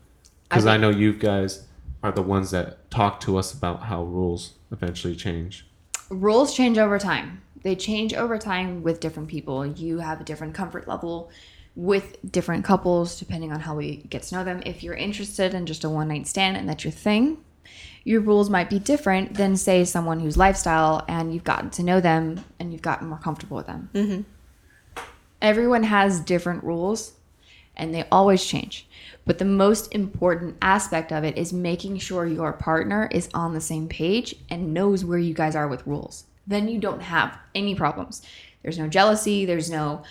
because 0.48 0.66
I, 0.66 0.72
think- 0.72 0.82
know 0.82 0.90
you 0.90 1.12
guys 1.12 1.66
are 2.02 2.12
the 2.12 2.22
ones 2.22 2.50
that 2.50 2.90
talk 2.90 3.20
to 3.20 3.36
us 3.36 3.52
about 3.52 3.84
how 3.84 4.02
rules 4.02 4.54
eventually 4.72 5.14
change. 5.14 5.66
Rules 6.08 6.54
change 6.54 6.78
over 6.78 6.98
time. 6.98 7.42
They 7.62 7.76
change 7.76 8.14
over 8.14 8.38
time 8.38 8.82
with 8.82 9.00
different 9.00 9.28
people. 9.28 9.66
You 9.66 9.98
have 9.98 10.20
a 10.20 10.24
different 10.24 10.54
comfort 10.54 10.88
level 10.88 11.30
with 11.76 12.16
different 12.32 12.64
couples 12.64 13.18
depending 13.18 13.52
on 13.52 13.60
how 13.60 13.76
we 13.76 13.96
get 14.08 14.22
to 14.24 14.34
know 14.34 14.44
them. 14.44 14.62
If 14.66 14.82
you're 14.82 14.94
interested 14.94 15.54
in 15.54 15.66
just 15.66 15.84
a 15.84 15.90
one 15.90 16.08
night 16.08 16.26
stand 16.26 16.56
and 16.56 16.68
that's 16.68 16.84
your 16.84 16.90
thing, 16.90 17.38
your 18.04 18.20
rules 18.20 18.50
might 18.50 18.70
be 18.70 18.78
different 18.78 19.34
than 19.34 19.56
say 19.56 19.84
someone 19.84 20.20
who's 20.20 20.36
lifestyle 20.36 21.04
and 21.08 21.32
you've 21.32 21.44
gotten 21.44 21.70
to 21.70 21.82
know 21.82 22.00
them 22.00 22.44
and 22.58 22.72
you've 22.72 22.82
gotten 22.82 23.08
more 23.08 23.18
comfortable 23.18 23.56
with 23.56 23.66
them. 23.66 23.90
Mm-hmm. 23.94 25.02
Everyone 25.42 25.82
has 25.84 26.20
different 26.20 26.64
rules 26.64 27.12
and 27.76 27.94
they 27.94 28.04
always 28.10 28.44
change. 28.44 28.86
But 29.24 29.38
the 29.38 29.44
most 29.44 29.92
important 29.94 30.56
aspect 30.60 31.12
of 31.12 31.24
it 31.24 31.36
is 31.38 31.52
making 31.52 31.98
sure 31.98 32.26
your 32.26 32.52
partner 32.52 33.08
is 33.12 33.28
on 33.32 33.54
the 33.54 33.60
same 33.60 33.88
page 33.88 34.34
and 34.48 34.74
knows 34.74 35.04
where 35.04 35.18
you 35.18 35.34
guys 35.34 35.54
are 35.54 35.68
with 35.68 35.86
rules. 35.86 36.24
Then 36.46 36.68
you 36.68 36.78
don't 36.78 37.02
have 37.02 37.38
any 37.54 37.74
problems. 37.74 38.22
There's 38.62 38.78
no 38.78 38.88
jealousy, 38.88 39.44
there's 39.44 39.70
no, 39.70 40.02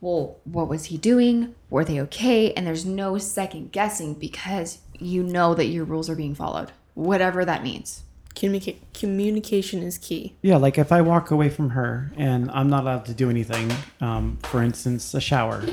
well, 0.00 0.36
what 0.44 0.68
was 0.68 0.86
he 0.86 0.96
doing? 0.96 1.54
Were 1.68 1.84
they 1.84 2.00
okay? 2.02 2.52
And 2.52 2.66
there's 2.66 2.86
no 2.86 3.18
second 3.18 3.72
guessing 3.72 4.14
because 4.14 4.78
you 4.98 5.22
know 5.22 5.54
that 5.54 5.66
your 5.66 5.84
rules 5.84 6.08
are 6.08 6.16
being 6.16 6.34
followed, 6.34 6.72
whatever 6.94 7.44
that 7.44 7.62
means. 7.62 8.02
Communica- 8.34 8.76
communication 8.94 9.82
is 9.82 9.98
key. 9.98 10.34
Yeah, 10.40 10.56
like 10.56 10.78
if 10.78 10.92
I 10.92 11.00
walk 11.02 11.30
away 11.30 11.50
from 11.50 11.70
her 11.70 12.12
and 12.16 12.50
I'm 12.52 12.70
not 12.70 12.84
allowed 12.84 13.04
to 13.06 13.14
do 13.14 13.28
anything, 13.28 13.72
um, 14.00 14.38
for 14.44 14.62
instance, 14.62 15.12
a 15.14 15.20
shower. 15.20 15.64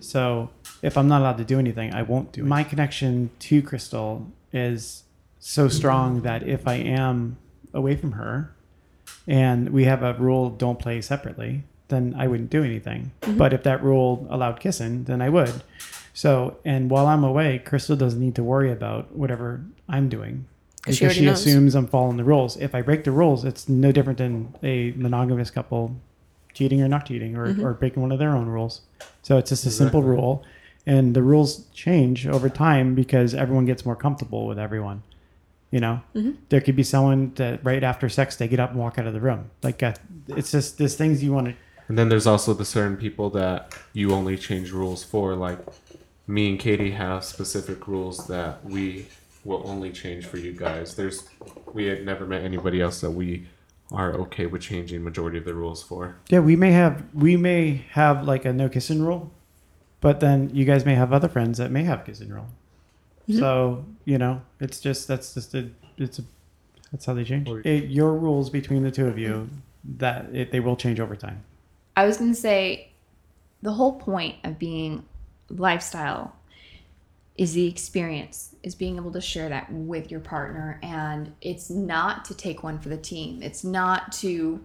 So 0.00 0.50
if 0.82 0.96
I'm 0.96 1.06
not 1.06 1.20
allowed 1.20 1.38
to 1.38 1.44
do 1.44 1.58
anything, 1.58 1.92
I 1.94 2.02
won't 2.02 2.32
do 2.32 2.42
it. 2.42 2.46
My 2.46 2.64
connection 2.64 3.30
to 3.40 3.62
Crystal 3.62 4.26
is 4.52 5.04
so 5.38 5.68
strong 5.68 6.22
that 6.22 6.42
if 6.48 6.66
I 6.66 6.74
am 6.74 7.36
away 7.74 7.94
from 7.94 8.12
her 8.12 8.52
and 9.26 9.68
we 9.70 9.84
have 9.84 10.02
a 10.02 10.14
rule 10.14 10.50
don't 10.50 10.78
play 10.78 11.00
separately, 11.02 11.64
then 11.88 12.14
I 12.18 12.26
wouldn't 12.26 12.50
do 12.50 12.64
anything. 12.64 13.12
But 13.36 13.52
if 13.52 13.62
that 13.64 13.82
rule 13.82 14.26
allowed 14.30 14.60
kissing, 14.60 15.04
then 15.04 15.20
I 15.22 15.28
would. 15.28 15.62
So, 16.14 16.56
and 16.64 16.90
while 16.90 17.06
I'm 17.06 17.22
away, 17.22 17.58
Crystal 17.60 17.96
doesn't 17.96 18.18
need 18.20 18.34
to 18.36 18.42
worry 18.42 18.72
about 18.72 19.14
whatever 19.14 19.62
I'm 19.88 20.08
doing 20.08 20.46
'Cause 20.88 21.12
she 21.12 21.20
she 21.20 21.24
knows. 21.26 21.46
assumes 21.46 21.74
I'm 21.74 21.86
following 21.86 22.16
the 22.16 22.24
rules. 22.24 22.56
If 22.56 22.74
I 22.74 22.82
break 22.82 23.04
the 23.04 23.10
rules, 23.12 23.44
it's 23.44 23.68
no 23.68 23.92
different 23.92 24.18
than 24.18 24.54
a 24.62 24.92
monogamous 24.96 25.50
couple 25.50 25.96
cheating 26.54 26.82
or 26.82 26.88
not 26.88 27.06
cheating 27.06 27.36
or, 27.36 27.46
Mm-hmm. 27.48 27.64
or 27.64 27.74
breaking 27.74 28.02
one 28.02 28.12
of 28.12 28.18
their 28.18 28.30
own 28.34 28.46
rules. 28.48 28.80
So 29.22 29.38
it's 29.38 29.50
just 29.50 29.64
a 29.66 29.70
simple 29.70 30.02
rule. 30.02 30.42
And 30.86 31.14
the 31.14 31.22
rules 31.22 31.66
change 31.74 32.26
over 32.26 32.48
time 32.48 32.94
because 32.94 33.34
everyone 33.34 33.66
gets 33.66 33.84
more 33.84 33.94
comfortable 33.96 34.46
with 34.46 34.58
everyone. 34.58 35.02
You 35.70 35.80
know, 35.80 36.00
Mm-hmm. 36.16 36.30
there 36.48 36.60
could 36.62 36.76
be 36.76 36.82
someone 36.82 37.32
that 37.36 37.62
right 37.64 37.84
after 37.84 38.08
sex 38.08 38.36
they 38.36 38.48
get 38.48 38.58
up 38.58 38.70
and 38.70 38.78
walk 38.80 38.98
out 38.98 39.06
of 39.06 39.12
the 39.12 39.20
room. 39.20 39.50
Like 39.62 39.82
uh, 39.82 39.92
it's 40.28 40.50
just 40.50 40.78
there's 40.78 40.94
things 40.96 41.22
you 41.22 41.32
want 41.32 41.48
to. 41.48 41.54
And 41.88 41.98
then 41.98 42.08
there's 42.08 42.26
also 42.26 42.52
the 42.54 42.64
certain 42.64 42.96
people 42.96 43.30
that 43.30 43.74
you 43.92 44.12
only 44.12 44.36
change 44.36 44.72
rules 44.72 45.04
for. 45.04 45.34
Like 45.34 45.58
me 46.26 46.48
and 46.50 46.58
Katie 46.58 46.90
have 46.92 47.24
specific 47.24 47.86
rules 47.88 48.26
that 48.26 48.64
we 48.64 49.06
will 49.48 49.62
only 49.64 49.90
change 49.90 50.26
for 50.26 50.36
you 50.36 50.52
guys. 50.52 50.94
There's 50.94 51.28
we 51.72 51.86
had 51.86 52.04
never 52.04 52.26
met 52.26 52.42
anybody 52.42 52.80
else 52.80 53.00
that 53.00 53.10
we 53.10 53.48
are 53.90 54.12
okay 54.12 54.46
with 54.46 54.60
changing 54.60 55.02
majority 55.02 55.38
of 55.38 55.44
the 55.44 55.54
rules 55.54 55.82
for. 55.82 56.16
Yeah, 56.28 56.40
we 56.40 56.54
may 56.54 56.72
have 56.72 57.02
we 57.14 57.36
may 57.36 57.84
have 57.90 58.24
like 58.24 58.44
a 58.44 58.52
no 58.52 58.68
kissing 58.68 59.02
rule, 59.02 59.32
but 60.00 60.20
then 60.20 60.50
you 60.52 60.64
guys 60.64 60.84
may 60.84 60.94
have 60.94 61.12
other 61.12 61.28
friends 61.28 61.58
that 61.58 61.70
may 61.70 61.84
have 61.84 62.04
kissing 62.04 62.28
rule. 62.28 62.48
Mm-hmm. 63.28 63.38
So 63.38 63.84
you 64.04 64.18
know, 64.18 64.42
it's 64.60 64.80
just 64.80 65.08
that's 65.08 65.34
just 65.34 65.54
a 65.54 65.70
it's 65.96 66.18
a 66.18 66.22
that's 66.92 67.06
how 67.06 67.14
they 67.14 67.24
change. 67.24 67.48
It, 67.66 67.90
your 67.90 68.14
rules 68.14 68.50
between 68.50 68.82
the 68.82 68.90
two 68.90 69.06
of 69.06 69.18
you 69.18 69.48
that 69.96 70.26
it, 70.34 70.52
they 70.52 70.60
will 70.60 70.76
change 70.76 71.00
over 71.00 71.16
time. 71.16 71.42
I 71.96 72.06
was 72.06 72.18
going 72.18 72.30
to 72.30 72.40
say 72.40 72.92
the 73.62 73.72
whole 73.72 73.92
point 73.92 74.36
of 74.44 74.58
being 74.58 75.04
lifestyle 75.50 76.37
is 77.38 77.54
the 77.54 77.66
experience, 77.68 78.56
is 78.64 78.74
being 78.74 78.96
able 78.96 79.12
to 79.12 79.20
share 79.20 79.48
that 79.48 79.72
with 79.72 80.10
your 80.10 80.18
partner. 80.18 80.80
And 80.82 81.32
it's 81.40 81.70
not 81.70 82.24
to 82.26 82.34
take 82.34 82.64
one 82.64 82.80
for 82.80 82.88
the 82.88 82.96
team. 82.96 83.44
It's 83.44 83.62
not 83.62 84.10
to, 84.14 84.60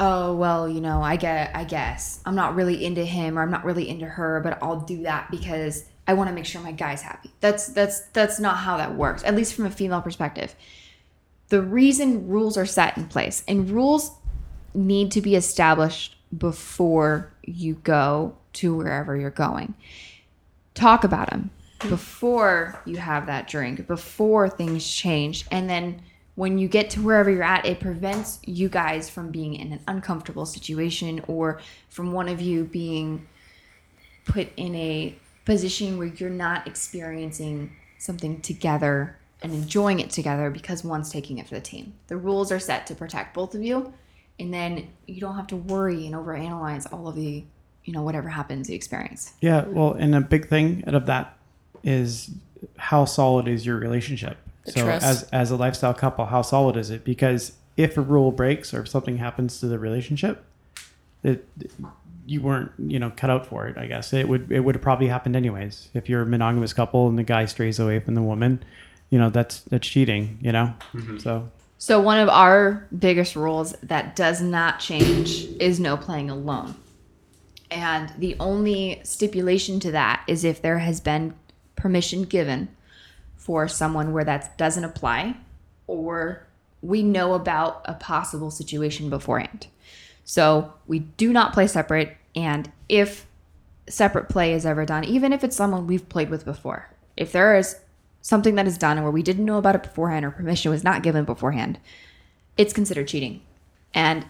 oh, 0.00 0.34
well, 0.34 0.68
you 0.68 0.80
know, 0.80 1.00
I 1.02 1.14
get, 1.14 1.54
I 1.54 1.62
guess 1.62 2.20
I'm 2.26 2.34
not 2.34 2.56
really 2.56 2.84
into 2.84 3.04
him 3.04 3.38
or 3.38 3.42
I'm 3.42 3.50
not 3.50 3.64
really 3.64 3.88
into 3.88 4.06
her, 4.06 4.40
but 4.40 4.58
I'll 4.60 4.80
do 4.80 5.04
that 5.04 5.30
because 5.30 5.84
I 6.08 6.14
want 6.14 6.28
to 6.28 6.34
make 6.34 6.46
sure 6.46 6.60
my 6.60 6.72
guy's 6.72 7.00
happy. 7.00 7.30
That's, 7.38 7.68
that's, 7.68 8.00
that's 8.08 8.40
not 8.40 8.56
how 8.56 8.76
that 8.78 8.96
works, 8.96 9.22
at 9.22 9.36
least 9.36 9.54
from 9.54 9.66
a 9.66 9.70
female 9.70 10.02
perspective. 10.02 10.56
The 11.48 11.62
reason 11.62 12.26
rules 12.26 12.56
are 12.56 12.66
set 12.66 12.98
in 12.98 13.06
place 13.06 13.44
and 13.46 13.70
rules 13.70 14.10
need 14.74 15.12
to 15.12 15.20
be 15.20 15.36
established 15.36 16.16
before 16.36 17.32
you 17.44 17.74
go 17.74 18.36
to 18.54 18.74
wherever 18.74 19.16
you're 19.16 19.30
going. 19.30 19.74
Talk 20.74 21.04
about 21.04 21.30
them 21.30 21.50
before 21.88 22.80
you 22.84 22.96
have 22.96 23.26
that 23.26 23.48
drink, 23.48 23.86
before 23.86 24.48
things 24.48 24.86
change. 24.86 25.46
And 25.50 25.68
then 25.68 26.02
when 26.34 26.58
you 26.58 26.68
get 26.68 26.90
to 26.90 27.02
wherever 27.02 27.30
you're 27.30 27.42
at, 27.42 27.66
it 27.66 27.80
prevents 27.80 28.38
you 28.44 28.68
guys 28.68 29.10
from 29.10 29.30
being 29.30 29.54
in 29.54 29.72
an 29.72 29.80
uncomfortable 29.88 30.46
situation 30.46 31.22
or 31.26 31.60
from 31.88 32.12
one 32.12 32.28
of 32.28 32.40
you 32.40 32.64
being 32.64 33.26
put 34.24 34.48
in 34.56 34.74
a 34.74 35.14
position 35.44 35.98
where 35.98 36.06
you're 36.06 36.30
not 36.30 36.66
experiencing 36.66 37.74
something 37.98 38.40
together 38.40 39.18
and 39.42 39.52
enjoying 39.52 40.00
it 40.00 40.10
together 40.10 40.50
because 40.50 40.84
one's 40.84 41.10
taking 41.10 41.38
it 41.38 41.48
for 41.48 41.54
the 41.54 41.60
team. 41.60 41.94
The 42.08 42.16
rules 42.16 42.52
are 42.52 42.58
set 42.58 42.86
to 42.88 42.94
protect 42.94 43.34
both 43.34 43.54
of 43.54 43.62
you, 43.62 43.92
and 44.38 44.52
then 44.52 44.88
you 45.06 45.20
don't 45.20 45.34
have 45.34 45.46
to 45.48 45.56
worry 45.56 46.06
and 46.06 46.14
overanalyze 46.14 46.90
all 46.92 47.08
of 47.08 47.16
the, 47.16 47.44
you 47.84 47.92
know, 47.92 48.02
whatever 48.02 48.28
happens, 48.28 48.68
the 48.68 48.74
experience. 48.74 49.32
Yeah, 49.40 49.64
well, 49.66 49.94
and 49.94 50.14
a 50.14 50.20
big 50.20 50.48
thing 50.48 50.84
out 50.86 50.94
of 50.94 51.06
that 51.06 51.36
is 51.84 52.30
how 52.76 53.04
solid 53.04 53.48
is 53.48 53.64
your 53.64 53.76
relationship. 53.76 54.38
The 54.64 54.72
so 54.72 54.84
trust. 54.84 55.06
as 55.06 55.22
as 55.32 55.50
a 55.50 55.56
lifestyle 55.56 55.94
couple, 55.94 56.26
how 56.26 56.42
solid 56.42 56.76
is 56.76 56.90
it? 56.90 57.04
Because 57.04 57.52
if 57.76 57.96
a 57.96 58.00
rule 58.00 58.32
breaks 58.32 58.74
or 58.74 58.82
if 58.82 58.88
something 58.88 59.18
happens 59.18 59.60
to 59.60 59.66
the 59.66 59.78
relationship, 59.78 60.44
that 61.22 61.44
you 62.26 62.40
weren't 62.40 62.70
you 62.78 62.98
know 62.98 63.12
cut 63.16 63.30
out 63.30 63.46
for 63.46 63.66
it. 63.66 63.78
I 63.78 63.86
guess 63.86 64.12
it 64.12 64.28
would 64.28 64.52
it 64.52 64.60
would 64.60 64.74
have 64.74 64.82
probably 64.82 65.08
happened 65.08 65.36
anyways. 65.36 65.88
If 65.94 66.08
you're 66.08 66.22
a 66.22 66.26
monogamous 66.26 66.72
couple 66.72 67.08
and 67.08 67.18
the 67.18 67.22
guy 67.22 67.46
strays 67.46 67.78
away 67.78 68.00
from 68.00 68.14
the 68.14 68.22
woman, 68.22 68.62
you 69.08 69.18
know 69.18 69.30
that's 69.30 69.60
that's 69.62 69.88
cheating. 69.88 70.38
You 70.40 70.52
know, 70.52 70.74
mm-hmm. 70.92 71.18
so 71.18 71.48
So 71.78 72.00
one 72.00 72.18
of 72.18 72.28
our 72.28 72.86
biggest 72.96 73.36
rules 73.36 73.72
that 73.82 74.14
does 74.14 74.42
not 74.42 74.80
change 74.80 75.46
is 75.58 75.80
no 75.80 75.96
playing 75.96 76.28
alone. 76.28 76.74
And 77.70 78.12
the 78.18 78.36
only 78.38 79.00
stipulation 79.04 79.80
to 79.80 79.92
that 79.92 80.22
is 80.26 80.44
if 80.44 80.60
there 80.60 80.80
has 80.80 81.00
been 81.00 81.34
permission 81.80 82.24
given 82.24 82.68
for 83.36 83.66
someone 83.66 84.12
where 84.12 84.24
that 84.24 84.56
doesn't 84.58 84.84
apply 84.84 85.36
or 85.86 86.46
we 86.82 87.02
know 87.02 87.34
about 87.34 87.82
a 87.84 87.94
possible 87.94 88.50
situation 88.50 89.10
beforehand. 89.10 89.66
So 90.24 90.72
we 90.86 91.00
do 91.00 91.32
not 91.32 91.52
play 91.52 91.66
separate 91.66 92.16
and 92.36 92.70
if 92.88 93.26
separate 93.88 94.28
play 94.28 94.52
is 94.52 94.64
ever 94.64 94.84
done, 94.84 95.04
even 95.04 95.32
if 95.32 95.42
it's 95.42 95.56
someone 95.56 95.86
we've 95.86 96.08
played 96.08 96.30
with 96.30 96.44
before, 96.44 96.90
if 97.16 97.32
there 97.32 97.56
is 97.56 97.76
something 98.22 98.54
that 98.54 98.66
is 98.66 98.78
done 98.78 99.02
where 99.02 99.10
we 99.10 99.22
didn't 99.22 99.44
know 99.44 99.58
about 99.58 99.74
it 99.74 99.82
beforehand 99.82 100.24
or 100.24 100.30
permission 100.30 100.70
was 100.70 100.84
not 100.84 101.02
given 101.02 101.24
beforehand, 101.24 101.78
it's 102.56 102.72
considered 102.72 103.08
cheating. 103.08 103.40
And 103.94 104.24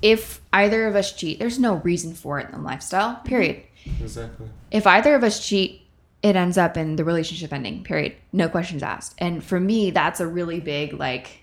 if 0.00 0.40
either 0.52 0.86
of 0.86 0.96
us 0.96 1.12
cheat, 1.12 1.38
there's 1.38 1.58
no 1.58 1.76
reason 1.76 2.14
for 2.14 2.38
it 2.38 2.46
in 2.46 2.52
the 2.52 2.58
lifestyle, 2.58 3.16
period. 3.24 3.62
Exactly. 4.00 4.48
If 4.70 4.86
either 4.86 5.14
of 5.14 5.22
us 5.22 5.46
cheat, 5.46 5.81
it 6.22 6.36
ends 6.36 6.56
up 6.56 6.76
in 6.76 6.96
the 6.96 7.04
relationship 7.04 7.52
ending, 7.52 7.82
period. 7.82 8.14
No 8.32 8.48
questions 8.48 8.82
asked. 8.82 9.14
And 9.18 9.42
for 9.42 9.58
me, 9.58 9.90
that's 9.90 10.20
a 10.20 10.26
really 10.26 10.60
big, 10.60 10.94
like, 10.94 11.40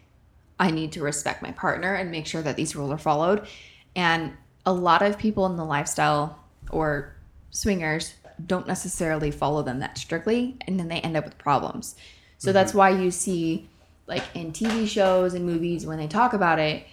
I 0.60 0.72
need 0.72 0.94
to 0.94 1.02
respect 1.02 1.42
my 1.42 1.52
partner 1.52 1.94
and 1.94 2.12
make 2.12 2.26
sure 2.26 2.42
that 2.42 2.56
these 2.56 2.76
rules 2.76 2.92
are 2.92 2.98
followed. 2.98 3.48
And 3.96 4.34
a 4.66 4.74
lot 4.74 5.02
of 5.02 5.18
people 5.18 5.46
in 5.46 5.58
the 5.58 5.66
lifestyle 5.66 6.40
or 6.70 7.16
swingers 7.52 8.14
don't 8.46 8.68
necessarily 8.68 9.32
follow 9.32 9.64
them 9.64 9.80
that 9.80 9.98
strictly, 9.98 10.56
and 10.62 10.80
then 10.80 10.88
they 10.88 11.02
end 11.02 11.18
up 11.18 11.26
with 11.26 11.38
problems. 11.38 11.96
So 12.38 12.54
that's 12.54 12.72
mm-hmm. 12.72 12.78
why 12.78 12.90
you 12.92 13.12
see, 13.12 13.68
like, 14.08 14.24
in 14.34 14.54
TV 14.54 14.88
shows 14.88 15.34
and 15.34 15.46
movies, 15.46 15.86
when 15.86 15.98
they 15.98 16.08
talk 16.08 16.32
about 16.32 16.58
it, 16.58 16.86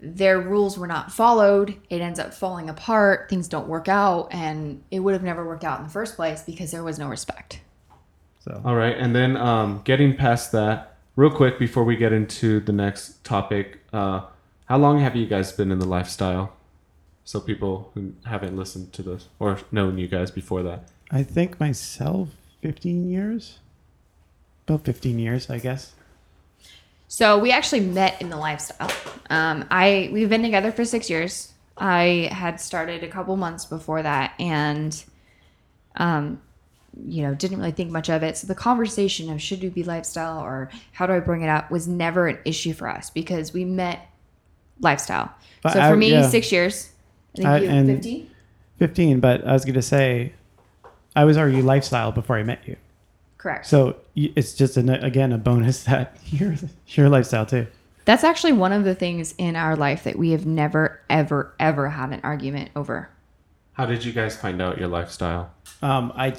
their 0.00 0.40
rules 0.40 0.78
were 0.78 0.86
not 0.86 1.12
followed. 1.12 1.76
It 1.90 2.00
ends 2.00 2.18
up 2.18 2.32
falling 2.32 2.70
apart. 2.70 3.28
Things 3.28 3.48
don't 3.48 3.68
work 3.68 3.88
out, 3.88 4.28
and 4.30 4.82
it 4.90 5.00
would 5.00 5.12
have 5.12 5.24
never 5.24 5.46
worked 5.46 5.64
out 5.64 5.78
in 5.78 5.84
the 5.84 5.90
first 5.90 6.16
place 6.16 6.42
because 6.42 6.70
there 6.70 6.84
was 6.84 6.98
no 6.98 7.08
respect. 7.08 7.60
so 8.40 8.60
All 8.64 8.76
right, 8.76 8.96
and 8.96 9.14
then 9.14 9.36
um, 9.36 9.82
getting 9.84 10.16
past 10.16 10.52
that, 10.52 10.96
real 11.16 11.30
quick 11.30 11.58
before 11.58 11.84
we 11.84 11.96
get 11.96 12.12
into 12.12 12.60
the 12.60 12.72
next 12.72 13.24
topic, 13.24 13.80
uh, 13.92 14.22
how 14.66 14.78
long 14.78 15.00
have 15.00 15.16
you 15.16 15.26
guys 15.26 15.50
been 15.52 15.72
in 15.72 15.78
the 15.78 15.88
lifestyle? 15.88 16.52
So 17.24 17.40
people 17.40 17.90
who 17.94 18.14
haven't 18.24 18.56
listened 18.56 18.92
to 18.94 19.02
this 19.02 19.28
or 19.38 19.58
known 19.70 19.98
you 19.98 20.08
guys 20.08 20.30
before 20.30 20.62
that. 20.62 20.84
I 21.10 21.22
think 21.22 21.60
myself, 21.60 22.30
fifteen 22.62 23.10
years, 23.10 23.58
about 24.66 24.84
fifteen 24.84 25.18
years, 25.18 25.50
I 25.50 25.58
guess. 25.58 25.92
So 27.08 27.38
we 27.38 27.50
actually 27.52 27.80
met 27.80 28.20
in 28.20 28.28
the 28.28 28.36
lifestyle. 28.36 28.90
Um, 29.30 29.64
I 29.70 30.10
we've 30.12 30.28
been 30.28 30.42
together 30.42 30.70
for 30.72 30.84
six 30.84 31.08
years. 31.10 31.52
I 31.76 32.28
had 32.32 32.60
started 32.60 33.02
a 33.02 33.08
couple 33.08 33.36
months 33.36 33.64
before 33.64 34.02
that, 34.02 34.34
and 34.38 35.02
um, 35.96 36.40
you 37.06 37.22
know, 37.22 37.34
didn't 37.34 37.58
really 37.58 37.70
think 37.72 37.90
much 37.90 38.08
of 38.10 38.22
it. 38.22 38.36
So 38.36 38.46
the 38.46 38.54
conversation 38.54 39.30
of 39.32 39.40
should 39.40 39.62
we 39.62 39.68
be 39.68 39.84
lifestyle 39.84 40.40
or 40.40 40.70
how 40.92 41.06
do 41.06 41.12
I 41.12 41.20
bring 41.20 41.42
it 41.42 41.48
up 41.48 41.70
was 41.70 41.88
never 41.88 42.28
an 42.28 42.38
issue 42.44 42.72
for 42.72 42.88
us 42.88 43.10
because 43.10 43.52
we 43.52 43.64
met 43.64 44.06
lifestyle. 44.80 45.32
But 45.62 45.72
so 45.74 45.80
I- 45.80 45.90
for 45.90 45.96
me, 45.96 46.10
yeah. 46.12 46.28
six 46.28 46.52
years. 46.52 46.90
I 47.34 47.36
think 47.36 47.48
I- 47.48 47.58
you 47.58 47.68
and- 47.68 47.88
fifteen. 47.88 48.30
15 48.78 49.18
but 49.18 49.44
i 49.44 49.52
was 49.52 49.64
going 49.64 49.74
to 49.74 49.82
say 49.82 50.32
i 51.16 51.24
was 51.24 51.36
already 51.36 51.60
lifestyle 51.62 52.12
before 52.12 52.36
i 52.36 52.44
met 52.44 52.60
you 52.64 52.76
Correct. 53.38 53.66
so 53.66 53.96
it's 54.16 54.52
just 54.54 54.76
an, 54.76 54.88
again 54.90 55.32
a 55.32 55.38
bonus 55.38 55.84
that 55.90 56.16
you're 56.26 56.54
you're 56.88 57.08
lifestyle 57.08 57.46
too 57.46 57.66
That's 58.04 58.24
actually 58.24 58.52
one 58.52 58.72
of 58.72 58.84
the 58.84 58.94
things 58.94 59.34
in 59.38 59.54
our 59.56 59.76
life 59.76 60.04
that 60.04 60.16
we 60.16 60.30
have 60.30 60.44
never, 60.46 61.00
ever, 61.10 61.54
ever 61.60 61.88
had 61.90 62.10
an 62.12 62.20
argument 62.24 62.70
over. 62.74 63.10
How 63.74 63.84
did 63.86 64.02
you 64.04 64.12
guys 64.12 64.34
find 64.36 64.60
out 64.62 64.78
your 64.78 64.88
lifestyle? 64.88 65.52
um 65.82 66.12
i 66.16 66.34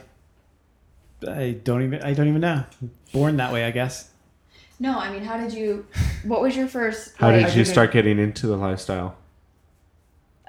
i 1.28 1.52
don't 1.64 1.84
even 1.84 2.02
i 2.04 2.14
don't 2.14 2.28
even 2.28 2.42
know 2.42 2.64
born 3.14 3.38
that 3.38 3.52
way 3.54 3.64
i 3.66 3.72
guess 3.72 4.10
No, 4.82 4.98
I 4.98 5.12
mean, 5.12 5.24
how 5.24 5.36
did 5.38 5.54
you? 5.54 5.86
What 6.24 6.42
was 6.42 6.56
your 6.56 6.68
first? 6.68 7.16
How 7.18 7.30
like- 7.32 7.48
did 7.48 7.56
you 7.56 7.66
start 7.66 7.92
getting 7.92 8.18
into 8.18 8.48
the 8.48 8.56
lifestyle? 8.56 9.16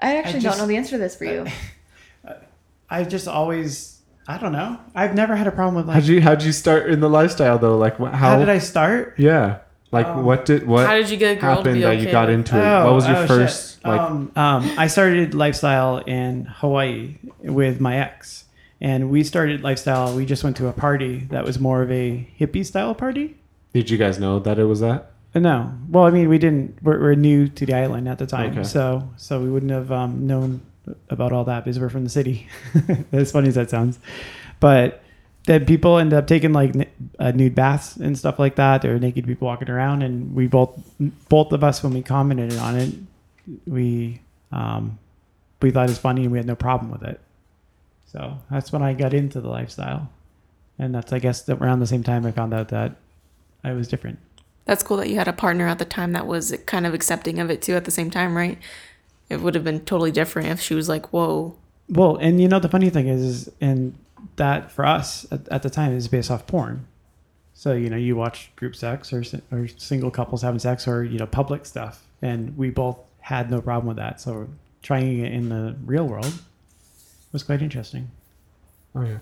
I 0.01 0.15
actually 0.17 0.39
I 0.39 0.39
just- 0.39 0.57
don't 0.57 0.57
know 0.63 0.67
the 0.67 0.77
answer 0.77 0.91
to 0.91 0.97
this 0.97 1.15
for 1.15 1.25
you. 1.25 1.45
i 2.89 3.03
just 3.03 3.27
always 3.27 4.00
i 4.27 4.37
don't 4.37 4.51
know 4.51 4.77
i've 4.95 5.13
never 5.15 5.35
had 5.35 5.47
a 5.47 5.51
problem 5.51 5.75
with 5.75 5.87
like 5.87 5.95
How'd 5.95 6.05
you 6.05 6.21
how'd 6.21 6.43
you 6.43 6.51
start 6.51 6.89
in 6.89 6.99
the 6.99 7.09
lifestyle 7.09 7.57
though? 7.57 7.77
Like 7.77 7.97
wh- 7.97 8.11
how? 8.11 8.31
how 8.31 8.39
did 8.39 8.49
i 8.49 8.59
start 8.59 9.15
Yeah. 9.17 9.59
Like 9.91 10.07
Um, 10.07 10.23
what 10.23 10.45
did 10.45 10.65
what 10.65 10.87
How 10.87 10.95
did 10.95 11.09
you 11.09 11.17
get 11.17 11.37
a 11.37 11.41
girl 11.41 11.49
to 11.51 11.55
happened 11.57 11.75
be 11.75 11.81
that 11.81 11.97
you 11.99 12.09
got 12.11 12.27
with- 12.29 12.35
into 12.35 12.55
it? 12.57 12.83
what 12.85 12.93
was 12.93 13.05
your 13.07 13.17
oh, 13.17 13.27
first 13.27 13.75
shit. 13.75 13.85
like? 13.85 13.99
um, 13.99 14.31
um, 14.37 14.71
I 14.77 14.87
started 14.87 15.33
lifestyle 15.33 15.97
in 15.97 16.45
Hawaii 16.45 17.17
with 17.43 17.81
my 17.81 17.97
ex, 17.99 18.45
and 18.79 19.09
we 19.09 19.23
started 19.25 19.63
lifestyle. 19.63 20.15
We 20.15 20.25
just 20.25 20.45
went 20.45 20.55
to 20.57 20.67
a 20.67 20.71
party 20.71 21.27
that 21.31 21.43
was 21.43 21.59
more 21.59 21.81
of 21.81 21.91
a 21.91 22.25
hippie 22.39 22.65
style 22.65 22.95
party, 22.95 23.35
Did 23.73 23.89
you 23.89 23.97
guys 23.97 24.17
know 24.17 24.39
that 24.39 24.57
it 24.57 24.63
was 24.65 24.79
that? 24.79 25.11
Uh, 25.35 25.39
No, 25.39 25.73
well, 25.89 26.05
I 26.05 26.11
mean, 26.11 26.29
we 26.29 26.37
didn't. 26.37 26.79
We're, 26.81 26.99
we're 27.03 27.15
new 27.15 27.49
to 27.49 27.65
the 27.65 27.73
island 27.73 28.07
at 28.07 28.17
the 28.17 28.27
time, 28.27 28.51
Okay. 28.51 28.63
so 28.63 29.09
so 29.17 29.41
we 29.43 29.49
wouldn't 29.51 29.71
have 29.79 29.91
um, 29.91 30.25
known 30.25 30.61
about 31.09 31.31
all 31.31 31.43
that 31.45 31.63
because 31.63 31.79
we're 31.79 31.89
from 31.89 32.03
the 32.03 32.09
city. 32.09 32.47
as 33.11 33.31
funny 33.31 33.47
as 33.47 33.55
that 33.55 33.69
sounds, 33.69 33.99
but 34.59 35.03
then 35.45 35.65
people 35.65 35.97
end 35.97 36.13
up 36.13 36.27
taking 36.27 36.53
like 36.53 36.73
uh, 37.19 37.31
nude 37.31 37.55
baths 37.55 37.95
and 37.95 38.17
stuff 38.17 38.37
like 38.37 38.55
that, 38.55 38.81
There 38.81 38.93
are 38.93 38.99
naked 38.99 39.25
people 39.25 39.47
walking 39.47 39.69
around, 39.69 40.03
and 40.03 40.35
we 40.35 40.47
both 40.47 40.79
both 41.29 41.51
of 41.51 41.63
us 41.63 41.81
when 41.81 41.93
we 41.93 42.01
commented 42.01 42.55
on 42.57 42.77
it, 42.77 42.93
we 43.65 44.21
um, 44.51 44.99
we 45.61 45.71
thought 45.71 45.85
it 45.85 45.89
was 45.89 45.97
funny 45.97 46.23
and 46.23 46.31
we 46.31 46.37
had 46.37 46.47
no 46.47 46.55
problem 46.55 46.91
with 46.91 47.03
it. 47.03 47.19
So 48.05 48.37
that's 48.49 48.71
when 48.71 48.81
I 48.81 48.93
got 48.93 49.13
into 49.13 49.41
the 49.41 49.49
lifestyle, 49.49 50.09
and 50.77 50.93
that's 50.93 51.11
I 51.11 51.19
guess 51.19 51.47
around 51.49 51.79
the 51.79 51.87
same 51.87 52.03
time 52.03 52.25
I 52.25 52.31
found 52.31 52.53
out 52.53 52.69
that 52.69 52.95
I 53.63 53.73
was 53.73 53.87
different. 53.87 54.19
That's 54.65 54.83
cool 54.83 54.97
that 54.97 55.09
you 55.09 55.15
had 55.15 55.27
a 55.27 55.33
partner 55.33 55.67
at 55.67 55.79
the 55.79 55.85
time 55.85 56.11
that 56.11 56.27
was 56.27 56.55
kind 56.67 56.85
of 56.85 56.93
accepting 56.93 57.39
of 57.39 57.49
it 57.49 57.63
too 57.63 57.73
at 57.73 57.85
the 57.85 57.91
same 57.91 58.11
time, 58.11 58.37
right? 58.37 58.59
It 59.31 59.39
would 59.39 59.55
have 59.55 59.63
been 59.63 59.79
totally 59.79 60.11
different 60.11 60.49
if 60.49 60.59
she 60.59 60.75
was 60.75 60.89
like, 60.89 61.13
"Whoa." 61.13 61.55
Well, 61.87 62.17
and 62.17 62.41
you 62.41 62.49
know 62.49 62.59
the 62.59 62.67
funny 62.67 62.89
thing 62.89 63.07
is, 63.07 63.21
is 63.21 63.51
and 63.61 63.95
that 64.35 64.71
for 64.71 64.85
us 64.85 65.25
at, 65.31 65.47
at 65.47 65.63
the 65.63 65.69
time 65.69 65.93
is 65.93 66.09
based 66.09 66.29
off 66.29 66.45
porn. 66.47 66.85
So 67.53 67.71
you 67.71 67.89
know 67.89 67.95
you 67.95 68.17
watch 68.17 68.51
group 68.57 68.75
sex 68.75 69.13
or 69.13 69.23
or 69.51 69.69
single 69.69 70.11
couples 70.11 70.41
having 70.41 70.59
sex 70.59 70.85
or 70.85 71.05
you 71.05 71.17
know 71.17 71.27
public 71.27 71.65
stuff, 71.65 72.03
and 72.21 72.57
we 72.57 72.71
both 72.71 72.97
had 73.21 73.49
no 73.49 73.61
problem 73.61 73.87
with 73.87 73.97
that. 73.97 74.19
So 74.19 74.49
trying 74.81 75.19
it 75.19 75.31
in 75.31 75.47
the 75.47 75.77
real 75.85 76.07
world 76.07 76.33
was 77.31 77.43
quite 77.43 77.61
interesting. 77.61 78.11
Oh 78.93 79.03
yeah. 79.03 79.19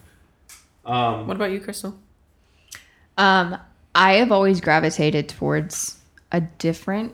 Um, 0.86 1.28
What 1.28 1.36
about 1.36 1.52
you, 1.52 1.60
Crystal? 1.60 2.00
Um, 3.16 3.58
I 3.94 4.14
have 4.14 4.32
always 4.32 4.60
gravitated 4.60 5.30
towards 5.30 6.00
a 6.32 6.42
different 6.42 7.14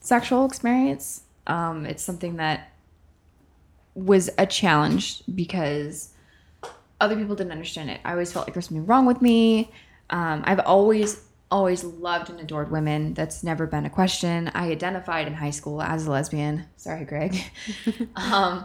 sexual 0.00 0.44
experience. 0.44 1.22
Um, 1.46 1.86
it's 1.86 2.02
something 2.02 2.36
that 2.36 2.72
was 3.94 4.30
a 4.38 4.46
challenge 4.46 5.22
because 5.34 6.10
other 7.00 7.16
people 7.16 7.34
didn't 7.34 7.52
understand 7.52 7.90
it. 7.90 8.00
I 8.04 8.12
always 8.12 8.32
felt 8.32 8.46
like 8.46 8.54
there's 8.54 8.66
something 8.66 8.86
wrong 8.86 9.06
with 9.06 9.20
me. 9.20 9.70
Um, 10.10 10.42
I've 10.46 10.60
always, 10.60 11.20
always 11.50 11.84
loved 11.84 12.30
and 12.30 12.40
adored 12.40 12.70
women. 12.70 13.14
That's 13.14 13.42
never 13.42 13.66
been 13.66 13.84
a 13.84 13.90
question. 13.90 14.50
I 14.54 14.70
identified 14.70 15.26
in 15.26 15.34
high 15.34 15.50
school 15.50 15.82
as 15.82 16.06
a 16.06 16.10
lesbian. 16.10 16.66
Sorry, 16.76 17.04
Greg. 17.04 17.36
um, 18.16 18.64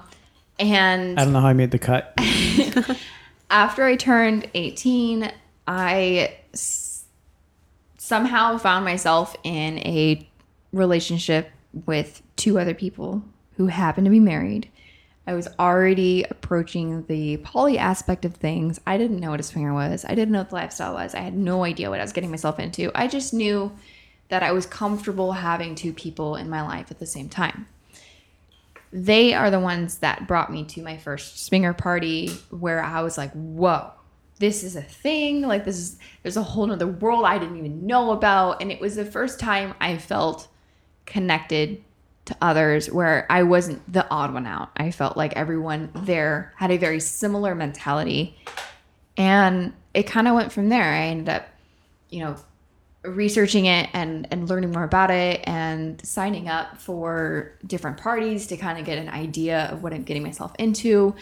and 0.59 1.19
I 1.19 1.23
don't 1.23 1.33
know 1.33 1.41
how 1.41 1.47
I 1.47 1.53
made 1.53 1.71
the 1.71 1.79
cut. 1.79 2.13
after 3.49 3.83
I 3.83 3.95
turned 3.95 4.49
18, 4.53 5.31
I 5.67 6.37
s- 6.53 7.05
somehow 7.97 8.57
found 8.57 8.85
myself 8.85 9.35
in 9.43 9.79
a 9.79 10.27
relationship 10.71 11.49
with 11.85 12.21
two 12.37 12.57
other 12.57 12.73
people 12.73 13.23
who 13.57 13.67
happened 13.67 14.05
to 14.05 14.11
be 14.11 14.19
married. 14.19 14.69
I 15.25 15.33
was 15.33 15.49
already 15.59 16.23
approaching 16.23 17.05
the 17.07 17.37
poly 17.37 17.77
aspect 17.77 18.23
of 18.23 18.35
things. 18.35 18.79
I 18.87 18.97
didn't 18.97 19.19
know 19.19 19.31
what 19.31 19.41
a 19.41 19.43
swinger 19.43 19.73
was. 19.73 20.05
I 20.05 20.15
didn't 20.15 20.31
know 20.31 20.39
what 20.39 20.49
the 20.49 20.55
lifestyle 20.55 20.93
was. 20.93 21.13
I 21.13 21.19
had 21.19 21.35
no 21.35 21.65
idea 21.65 21.89
what 21.89 21.99
I 21.99 22.03
was 22.03 22.13
getting 22.13 22.31
myself 22.31 22.59
into. 22.59 22.91
I 22.95 23.07
just 23.07 23.33
knew 23.33 23.73
that 24.29 24.43
I 24.43 24.53
was 24.53 24.65
comfortable 24.65 25.33
having 25.33 25.75
two 25.75 25.91
people 25.91 26.37
in 26.37 26.49
my 26.49 26.61
life 26.61 26.91
at 26.91 26.99
the 26.99 27.05
same 27.05 27.27
time 27.27 27.67
they 28.91 29.33
are 29.33 29.51
the 29.51 29.59
ones 29.59 29.97
that 29.99 30.27
brought 30.27 30.51
me 30.51 30.63
to 30.63 30.81
my 30.81 30.97
first 30.97 31.45
swinger 31.45 31.73
party 31.73 32.29
where 32.49 32.81
I 32.81 33.01
was 33.01 33.17
like, 33.17 33.31
whoa, 33.33 33.91
this 34.39 34.63
is 34.63 34.75
a 34.75 34.81
thing. 34.81 35.41
Like 35.41 35.65
this 35.65 35.77
is 35.77 35.97
there's 36.23 36.37
a 36.37 36.43
whole 36.43 36.67
nother 36.67 36.87
world 36.87 37.25
I 37.25 37.37
didn't 37.37 37.57
even 37.57 37.85
know 37.85 38.11
about. 38.11 38.61
And 38.61 38.71
it 38.71 38.79
was 38.79 38.95
the 38.95 39.05
first 39.05 39.39
time 39.39 39.73
I 39.79 39.97
felt 39.97 40.47
connected 41.05 41.83
to 42.27 42.37
others 42.41 42.91
where 42.91 43.25
I 43.29 43.43
wasn't 43.43 43.91
the 43.91 44.07
odd 44.09 44.33
one 44.33 44.45
out. 44.45 44.69
I 44.77 44.91
felt 44.91 45.17
like 45.17 45.33
everyone 45.33 45.89
there 45.93 46.53
had 46.55 46.71
a 46.71 46.77
very 46.77 46.99
similar 46.99 47.55
mentality. 47.55 48.37
And 49.17 49.73
it 49.93 50.03
kind 50.03 50.27
of 50.27 50.35
went 50.35 50.51
from 50.51 50.69
there. 50.69 50.93
I 50.93 51.07
ended 51.07 51.29
up, 51.29 51.47
you 52.09 52.23
know, 52.23 52.35
researching 53.03 53.65
it 53.65 53.89
and 53.93 54.27
and 54.31 54.49
learning 54.49 54.71
more 54.71 54.83
about 54.83 55.09
it 55.11 55.41
and 55.45 56.05
signing 56.05 56.49
up 56.49 56.77
for 56.77 57.53
different 57.65 57.97
parties 57.97 58.47
to 58.47 58.57
kind 58.57 58.77
of 58.77 58.85
get 58.85 58.97
an 58.97 59.09
idea 59.09 59.69
of 59.71 59.81
what 59.81 59.93
I'm 59.93 60.03
getting 60.03 60.23
myself 60.23 60.53
into 60.59 61.15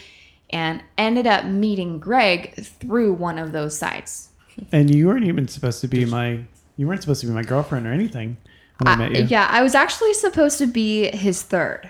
and 0.50 0.84
ended 0.98 1.28
up 1.28 1.46
meeting 1.46 2.00
Greg 2.00 2.56
through 2.56 3.14
one 3.14 3.38
of 3.38 3.52
those 3.52 3.78
sites. 3.78 4.30
And 4.72 4.94
you 4.94 5.08
weren't 5.08 5.26
even 5.26 5.48
supposed 5.48 5.82
to 5.82 5.88
be 5.88 6.06
my 6.06 6.40
you 6.78 6.88
weren't 6.88 7.02
supposed 7.02 7.22
to 7.22 7.28
be 7.28 7.34
my 7.34 7.44
girlfriend 7.44 7.86
or 7.86 7.92
anything 7.92 8.38
when 8.80 8.88
I, 8.88 8.96
met 8.96 9.12
you. 9.12 9.24
Uh, 9.24 9.28
yeah, 9.28 9.48
I 9.50 9.64
was 9.64 9.76
actually 9.76 10.14
supposed 10.14 10.58
to 10.60 10.68
be 10.68 11.16
his 11.16 11.42
third. 11.42 11.90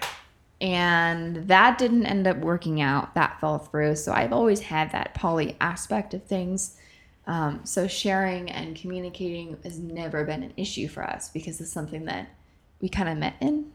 And 0.62 1.48
that 1.48 1.78
didn't 1.78 2.06
end 2.06 2.28
up 2.28 2.38
working 2.38 2.82
out. 2.82 3.14
That 3.14 3.40
fell 3.40 3.60
through. 3.60 3.98
So 3.98 4.14
I've 4.14 4.34
always 4.34 4.62
had 4.62 4.92
that 4.92 5.14
poly 5.14 5.58
aspect 5.60 6.14
of 6.14 6.24
things. 6.24 6.78
Um, 7.28 7.62
so 7.64 7.88
sharing 7.88 8.50
and 8.50 8.76
communicating 8.76 9.58
has 9.64 9.80
never 9.80 10.24
been 10.24 10.44
an 10.44 10.54
issue 10.58 10.88
for 10.88 11.04
us 11.04 11.30
because 11.30 11.60
it's 11.60 11.72
something 11.72 12.06
that 12.06 12.30
we 12.82 12.90
kind 12.90 13.10
of 13.10 13.18
met 13.18 13.36
in. 13.42 13.72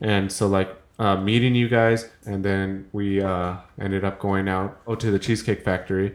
and 0.00 0.30
so 0.30 0.46
like 0.46 0.76
uh, 0.98 1.16
meeting 1.16 1.54
you 1.54 1.68
guys, 1.68 2.08
and 2.26 2.44
then 2.44 2.88
we 2.92 3.22
uh, 3.22 3.56
ended 3.80 4.04
up 4.04 4.18
going 4.18 4.48
out 4.48 4.80
oh, 4.86 4.94
to 4.94 5.10
the 5.10 5.18
Cheesecake 5.18 5.64
Factory, 5.64 6.14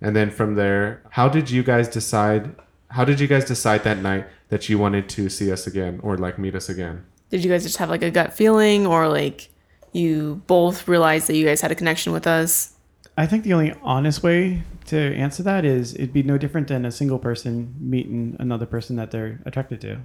and 0.00 0.14
then 0.14 0.30
from 0.30 0.54
there, 0.54 1.02
how 1.10 1.28
did 1.28 1.50
you 1.50 1.62
guys 1.62 1.88
decide? 1.88 2.54
How 2.90 3.04
did 3.04 3.20
you 3.20 3.26
guys 3.26 3.44
decide 3.44 3.84
that 3.84 3.98
night 3.98 4.26
that 4.48 4.68
you 4.68 4.78
wanted 4.78 5.08
to 5.10 5.28
see 5.28 5.50
us 5.50 5.66
again 5.66 6.00
or 6.02 6.16
like 6.16 6.38
meet 6.38 6.54
us 6.54 6.68
again? 6.68 7.04
Did 7.30 7.44
you 7.44 7.50
guys 7.50 7.64
just 7.64 7.78
have 7.78 7.90
like 7.90 8.02
a 8.02 8.10
gut 8.10 8.32
feeling, 8.32 8.86
or 8.86 9.08
like 9.08 9.48
you 9.92 10.42
both 10.46 10.86
realized 10.86 11.26
that 11.26 11.36
you 11.36 11.44
guys 11.44 11.60
had 11.60 11.72
a 11.72 11.74
connection 11.74 12.12
with 12.12 12.26
us? 12.26 12.74
I 13.18 13.26
think 13.26 13.44
the 13.44 13.52
only 13.54 13.74
honest 13.82 14.22
way 14.22 14.62
to 14.86 15.14
answer 15.16 15.42
that 15.42 15.64
is 15.64 15.94
it'd 15.94 16.12
be 16.12 16.22
no 16.22 16.38
different 16.38 16.68
than 16.68 16.84
a 16.84 16.92
single 16.92 17.18
person 17.18 17.74
meeting 17.80 18.36
another 18.38 18.66
person 18.66 18.96
that 18.96 19.10
they're 19.10 19.40
attracted 19.44 19.80
to. 19.80 19.98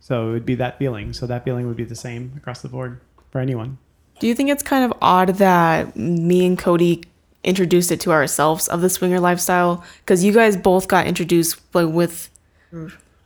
So 0.00 0.28
it 0.28 0.32
would 0.32 0.46
be 0.46 0.56
that 0.56 0.78
feeling. 0.78 1.14
So 1.14 1.26
that 1.26 1.44
feeling 1.44 1.66
would 1.66 1.76
be 1.76 1.84
the 1.84 1.94
same 1.94 2.34
across 2.36 2.60
the 2.60 2.68
board 2.68 3.00
for 3.30 3.40
anyone. 3.40 3.78
Do 4.18 4.26
you 4.26 4.34
think 4.34 4.50
it's 4.50 4.62
kind 4.62 4.84
of 4.84 4.92
odd 5.00 5.28
that 5.36 5.96
me 5.96 6.44
and 6.44 6.58
Cody 6.58 7.04
introduced 7.44 7.92
it 7.92 8.00
to 8.00 8.12
ourselves 8.12 8.68
of 8.68 8.80
the 8.80 8.90
swinger 8.90 9.20
lifestyle? 9.20 9.84
Because 10.00 10.24
you 10.24 10.32
guys 10.32 10.56
both 10.56 10.88
got 10.88 11.06
introduced 11.06 11.60
like 11.74 11.88
with 11.88 12.30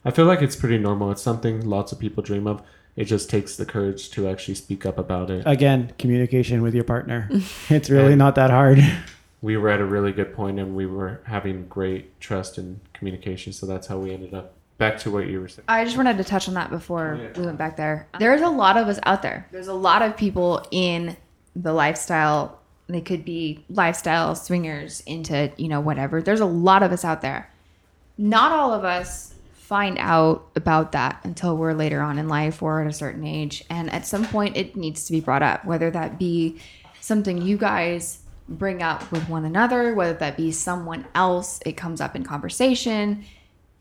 I 0.04 0.11
feel 0.11 0.26
like 0.26 0.42
it's 0.42 0.57
pretty 0.57 0.78
normal. 0.78 1.11
It's 1.11 1.22
something 1.22 1.68
lots 1.68 1.92
of 1.92 1.98
people 1.98 2.22
dream 2.22 2.46
of. 2.46 2.62
It 2.96 3.04
just 3.04 3.31
takes 3.31 3.57
the 3.57 3.64
courage 3.64 4.11
to 4.11 4.28
actually 4.28 4.54
speak 4.54 4.85
up 4.85 4.98
about 4.98 5.31
it. 5.31 5.44
Again, 5.46 5.92
communication 5.98 6.62
with 6.62 6.74
your 6.74 6.85
partner. 6.85 7.28
it's 7.68 7.90
really 7.90 8.16
not 8.16 8.35
that 8.35 8.50
hard. 8.50 8.81
we 9.42 9.57
were 9.57 9.68
at 9.68 9.81
a 9.81 9.85
really 9.85 10.12
good 10.12 10.35
point 10.35 10.59
and 10.59 10.74
we 10.74 10.87
were 10.87 11.20
having 11.24 11.66
great 11.68 12.20
trust 12.20 12.59
and 12.59 12.81
communication. 12.92 13.52
So 13.52 13.66
that's 13.66 13.87
how 13.87 13.98
we 13.98 14.12
ended 14.12 14.35
up. 14.35 14.54
Back 14.78 14.98
to 14.98 15.11
what 15.11 15.26
you 15.26 15.40
were 15.40 15.48
saying. 15.48 15.64
I 15.68 15.85
just 15.85 15.96
wanted 15.96 16.18
to 16.18 16.24
touch 16.24 16.46
on 16.48 16.54
that 16.54 16.70
before 16.70 17.18
oh, 17.18 17.22
Yeah. 17.22 17.40
we 17.40 17.46
went 17.46 17.59
back 17.59 17.76
there. 17.76 18.09
There's 18.18 18.42
a 18.42 18.48
lot 18.48 18.76
of 18.76 18.87
us 18.87 19.00
out 19.04 19.22
there. 19.22 19.46
There's 19.50 19.66
a 19.66 19.74
lot 19.74 20.02
of 20.02 20.16
people 20.16 20.64
in 20.70 21.16
the 21.57 21.72
lifestyle. 21.72 22.57
They 22.88 23.01
could 23.03 23.24
be 23.24 23.64
lifestyle 23.68 24.35
swingers 24.35 25.01
into, 25.01 25.53
you 25.57 25.68
know, 25.68 25.81
whatever. 25.81 26.22
There's 26.22 26.40
a 26.40 26.46
lot 26.46 26.83
of 26.83 26.90
us 26.90 27.05
out 27.05 27.20
there. 27.20 27.51
Not 28.16 28.51
all 28.51 28.72
of 28.72 28.85
us 28.85 29.35
find 29.53 29.98
out 29.98 30.48
about 30.57 30.92
that 30.92 31.20
until 31.24 31.55
we're 31.55 31.74
later 31.74 32.01
on 32.01 32.18
in 32.18 32.27
life 32.27 32.62
or 32.62 32.81
at 32.81 32.87
a 32.87 32.92
certain 32.92 33.24
age. 33.24 33.62
And 33.68 33.90
at 33.92 34.07
some 34.07 34.24
point, 34.24 34.57
it 34.57 34.74
needs 34.74 35.05
to 35.05 35.12
be 35.12 35.20
brought 35.20 35.42
up, 35.42 35.66
whether 35.66 35.90
that 35.90 36.18
be 36.18 36.59
something 37.01 37.42
you 37.42 37.59
guys 37.59 38.20
bring 38.48 38.83
up 38.83 39.12
with 39.12 39.29
one 39.29 39.44
another, 39.44 39.94
whether 39.94 40.14
that 40.14 40.38
be 40.38 40.51
someone 40.51 41.07
else, 41.14 41.61
it 41.66 41.77
comes 41.77 42.01
up 42.01 42.16
in 42.16 42.24
conversation. 42.24 43.24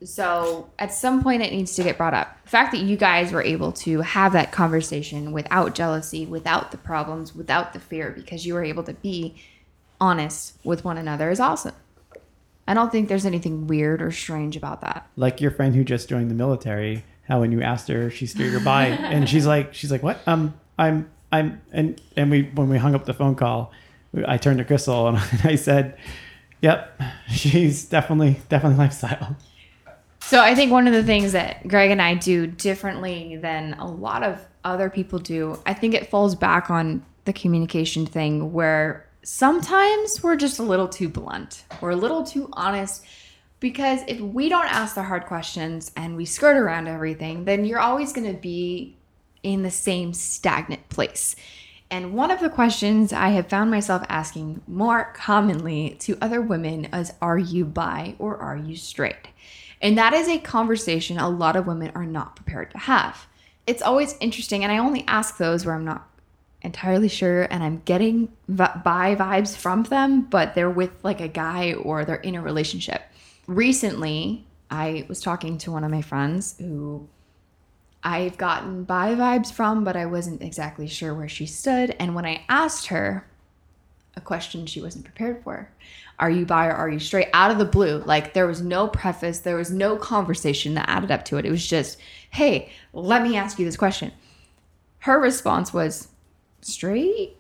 So 0.03 0.69
at 0.77 0.93
some 0.93 1.23
point, 1.23 1.41
it 1.41 1.51
needs 1.51 1.75
to 1.75 1.83
get 1.83 1.97
brought 1.97 2.13
up. 2.13 2.38
The 2.43 2.49
fact 2.49 2.71
that 2.71 2.81
you 2.81 2.95
guys 2.97 3.31
were 3.31 3.41
able 3.41 3.71
to 3.73 4.01
have 4.01 4.33
that 4.33 4.51
conversation 4.51 5.31
without 5.31 5.73
jealousy, 5.73 6.25
without 6.25 6.71
the 6.71 6.77
problems, 6.77 7.36
without 7.36 7.73
the 7.73 7.79
fear, 7.79 8.12
because 8.12 8.45
you 8.45 8.53
were 8.53 8.63
able 8.63 8.83
to 8.83 8.93
be 8.93 9.36
honest 9.99 10.53
with 10.63 10.86
one 10.86 10.97
another 10.97 11.31
is 11.31 11.39
awesome. 11.39 11.73
I 12.67 12.73
don't 12.73 12.91
think 12.91 13.07
there's 13.07 13.25
anything 13.25 13.65
weird 13.65 14.01
or 14.01 14.12
strange 14.12 14.55
about 14.55 14.81
that. 14.81 15.07
like 15.15 15.41
your 15.41 15.51
friend 15.51 15.73
who 15.73 15.83
just 15.83 16.10
joined 16.10 16.29
the 16.29 16.36
military, 16.36 17.03
how 17.27 17.39
when 17.39 17.51
you 17.51 17.62
asked 17.62 17.88
her, 17.88 18.10
she 18.10 18.27
steered 18.27 18.53
her 18.53 18.60
by, 18.60 18.86
and 18.88 19.27
she's 19.27 19.47
like, 19.47 19.73
she's 19.73 19.91
like, 19.91 20.03
what? 20.03 20.19
Um, 20.27 20.53
I'm, 20.77 21.10
I'm, 21.31 21.62
and 21.71 21.99
and 22.15 22.29
we 22.29 22.43
when 22.43 22.69
we 22.69 22.77
hung 22.77 22.93
up 22.93 23.05
the 23.05 23.13
phone 23.13 23.36
call, 23.36 23.71
I 24.27 24.38
turned 24.38 24.60
to 24.60 24.65
Crystal 24.65 25.07
and 25.07 25.17
I 25.43 25.55
said, 25.55 25.97
"Yep, 26.62 27.01
she's 27.29 27.86
definitely 27.86 28.39
definitely 28.47 28.77
lifestyle." 28.77 29.36
So 30.27 30.41
I 30.41 30.55
think 30.55 30.73
one 30.73 30.87
of 30.87 30.93
the 30.93 31.05
things 31.05 31.31
that 31.31 31.65
Greg 31.69 31.89
and 31.89 32.01
I 32.01 32.13
do 32.13 32.47
differently 32.47 33.37
than 33.37 33.75
a 33.75 33.87
lot 33.87 34.23
of 34.23 34.45
other 34.65 34.89
people 34.89 35.19
do, 35.19 35.57
I 35.65 35.73
think 35.73 35.93
it 35.93 36.09
falls 36.09 36.35
back 36.35 36.69
on 36.69 37.05
the 37.23 37.31
communication 37.31 38.05
thing 38.05 38.51
where 38.51 39.07
sometimes 39.23 40.21
we're 40.21 40.35
just 40.35 40.59
a 40.59 40.63
little 40.63 40.89
too 40.89 41.07
blunt. 41.07 41.63
We're 41.79 41.91
a 41.91 41.95
little 41.95 42.25
too 42.25 42.49
honest. 42.51 43.05
Because 43.61 44.01
if 44.05 44.19
we 44.19 44.49
don't 44.49 44.65
ask 44.65 44.95
the 44.95 45.03
hard 45.03 45.27
questions 45.27 45.93
and 45.95 46.17
we 46.17 46.25
skirt 46.25 46.57
around 46.57 46.89
everything, 46.89 47.45
then 47.45 47.63
you're 47.63 47.79
always 47.79 48.11
going 48.11 48.27
to 48.27 48.37
be 48.37 48.97
in 49.43 49.63
the 49.63 49.71
same 49.71 50.13
stagnant 50.13 50.89
place. 50.89 51.37
And 51.89 52.13
one 52.13 52.31
of 52.31 52.41
the 52.41 52.49
questions 52.49 53.13
I 53.13 53.29
have 53.29 53.47
found 53.47 53.71
myself 53.71 54.03
asking 54.09 54.61
more 54.67 55.13
commonly 55.15 55.95
to 56.01 56.17
other 56.21 56.41
women 56.41 56.83
is 56.93 57.13
Are 57.21 57.39
you 57.39 57.63
bi 57.63 58.15
or 58.19 58.35
are 58.35 58.57
you 58.57 58.75
straight? 58.75 59.29
And 59.81 59.97
that 59.97 60.13
is 60.13 60.27
a 60.27 60.39
conversation 60.39 61.17
a 61.17 61.29
lot 61.29 61.55
of 61.55 61.67
women 61.67 61.91
are 61.93 62.05
not 62.05 62.35
prepared 62.35 62.71
to 62.71 62.77
have. 62.77 63.27
It's 63.65 63.81
always 63.81 64.15
interesting, 64.19 64.63
and 64.63 64.71
I 64.71 64.77
only 64.77 65.03
ask 65.07 65.37
those 65.37 65.65
where 65.65 65.75
I'm 65.75 65.85
not 65.85 66.07
entirely 66.61 67.07
sure 67.07 67.43
and 67.43 67.63
I'm 67.63 67.81
getting 67.85 68.29
bi 68.49 69.15
vibes 69.15 69.55
from 69.55 69.83
them, 69.83 70.21
but 70.21 70.55
they're 70.55 70.69
with 70.69 70.91
like 71.03 71.21
a 71.21 71.27
guy 71.27 71.73
or 71.73 72.03
they're 72.03 72.15
in 72.15 72.35
a 72.35 72.41
relationship. 72.41 73.01
Recently, 73.45 74.45
I 74.69 75.05
was 75.07 75.21
talking 75.21 75.57
to 75.59 75.71
one 75.71 75.83
of 75.83 75.91
my 75.91 76.01
friends 76.01 76.55
who 76.59 77.07
I've 78.03 78.37
gotten 78.37 78.83
bi 78.83 79.15
vibes 79.15 79.51
from, 79.51 79.83
but 79.83 79.95
I 79.95 80.05
wasn't 80.05 80.41
exactly 80.41 80.87
sure 80.87 81.13
where 81.13 81.29
she 81.29 81.45
stood. 81.45 81.95
And 81.99 82.15
when 82.15 82.25
I 82.25 82.43
asked 82.49 82.87
her 82.87 83.27
a 84.15 84.21
question 84.21 84.65
she 84.65 84.81
wasn't 84.81 85.05
prepared 85.05 85.43
for, 85.43 85.69
are 86.19 86.30
you 86.30 86.45
bi 86.45 86.67
or 86.67 86.73
are 86.73 86.89
you 86.89 86.99
straight? 86.99 87.30
Out 87.34 87.51
of 87.51 87.58
the 87.58 87.65
blue, 87.65 87.99
like 87.99 88.34
there 88.34 88.47
was 88.47 88.62
no 88.62 88.88
preface, 88.88 89.39
there 89.39 89.56
was 89.56 89.71
no 89.71 89.97
conversation 89.97 90.73
that 90.73 90.89
added 90.89 91.12
up 91.12 91.25
to 91.25 91.38
it. 91.38 91.45
It 91.45 91.51
was 91.51 91.65
just, 91.65 91.99
hey, 92.32 92.71
let 92.93 93.21
me 93.21 93.38
ask 93.38 93.60
you 93.60 93.65
this 93.65 93.77
question. 93.77 94.12
Her 94.99 95.19
response 95.19 95.73
was, 95.73 96.08
straight? 96.62 97.38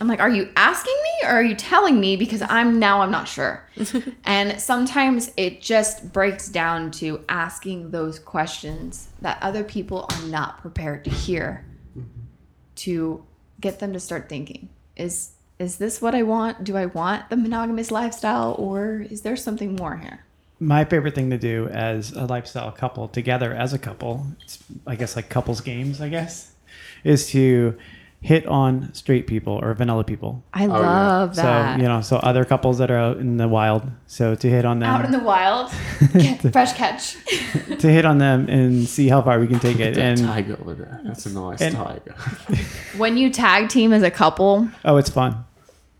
I'm 0.00 0.08
like, 0.08 0.20
are 0.20 0.30
you 0.30 0.50
asking 0.56 0.94
me 1.02 1.28
or 1.28 1.32
are 1.32 1.42
you 1.42 1.54
telling 1.54 2.00
me? 2.00 2.16
Because 2.16 2.42
I'm 2.42 2.78
now 2.78 3.02
I'm 3.02 3.10
not 3.10 3.28
sure. 3.28 3.68
and 4.24 4.60
sometimes 4.60 5.30
it 5.36 5.60
just 5.60 6.12
breaks 6.12 6.48
down 6.48 6.90
to 6.92 7.22
asking 7.28 7.90
those 7.90 8.18
questions 8.18 9.08
that 9.20 9.38
other 9.42 9.62
people 9.62 10.06
are 10.10 10.22
not 10.28 10.60
prepared 10.60 11.04
to 11.04 11.10
hear 11.10 11.66
mm-hmm. 11.90 12.08
to 12.76 13.24
get 13.60 13.78
them 13.78 13.92
to 13.92 14.00
start 14.00 14.28
thinking. 14.28 14.70
Is 14.96 15.32
is 15.64 15.78
this 15.78 16.02
what 16.02 16.14
I 16.14 16.22
want? 16.22 16.62
Do 16.62 16.76
I 16.76 16.86
want 16.86 17.30
the 17.30 17.36
monogamous 17.36 17.90
lifestyle 17.90 18.54
or 18.58 19.06
is 19.10 19.22
there 19.22 19.34
something 19.34 19.74
more 19.74 19.96
here? 19.96 20.24
My 20.60 20.84
favorite 20.84 21.14
thing 21.14 21.30
to 21.30 21.38
do 21.38 21.68
as 21.68 22.12
a 22.12 22.26
lifestyle 22.26 22.70
couple 22.70 23.08
together 23.08 23.52
as 23.52 23.72
a 23.72 23.78
couple, 23.78 24.26
it's, 24.42 24.62
I 24.86 24.94
guess 24.94 25.16
like 25.16 25.28
couples 25.28 25.60
games, 25.62 26.00
I 26.00 26.10
guess, 26.10 26.52
is 27.02 27.28
to 27.30 27.76
hit 28.24 28.46
on 28.46 28.92
straight 28.94 29.26
people 29.26 29.60
or 29.62 29.74
vanilla 29.74 30.02
people. 30.02 30.42
I 30.54 30.64
oh, 30.64 30.68
yeah. 30.68 30.78
love 30.78 31.36
that. 31.36 31.76
So, 31.76 31.82
you 31.82 31.86
know, 31.86 32.00
so 32.00 32.16
other 32.16 32.46
couples 32.46 32.78
that 32.78 32.90
are 32.90 32.96
out 32.96 33.18
in 33.18 33.36
the 33.36 33.46
wild. 33.46 33.82
So 34.06 34.34
to 34.34 34.48
hit 34.48 34.64
on 34.64 34.78
them, 34.78 34.88
Out 34.88 35.04
in 35.04 35.10
the 35.10 35.18
wild, 35.18 35.70
get 36.14 36.40
fresh 36.50 36.72
catch. 36.72 37.18
to 37.80 37.88
hit 37.88 38.06
on 38.06 38.16
them 38.16 38.48
and 38.48 38.88
see 38.88 39.08
how 39.08 39.20
far 39.20 39.38
we 39.38 39.46
can 39.46 39.60
take 39.60 39.78
it. 39.78 39.98
And 39.98 40.18
tiger 40.18 40.58
over 40.58 40.72
there. 40.72 41.02
That's 41.04 41.26
a 41.26 41.34
nice 41.34 41.60
and- 41.60 41.76
tiger. 41.76 42.14
when 42.96 43.18
you 43.18 43.28
tag 43.28 43.68
team 43.68 43.92
as 43.92 44.02
a 44.02 44.10
couple, 44.10 44.70
oh, 44.86 44.96
it's 44.96 45.10
fun. 45.10 45.44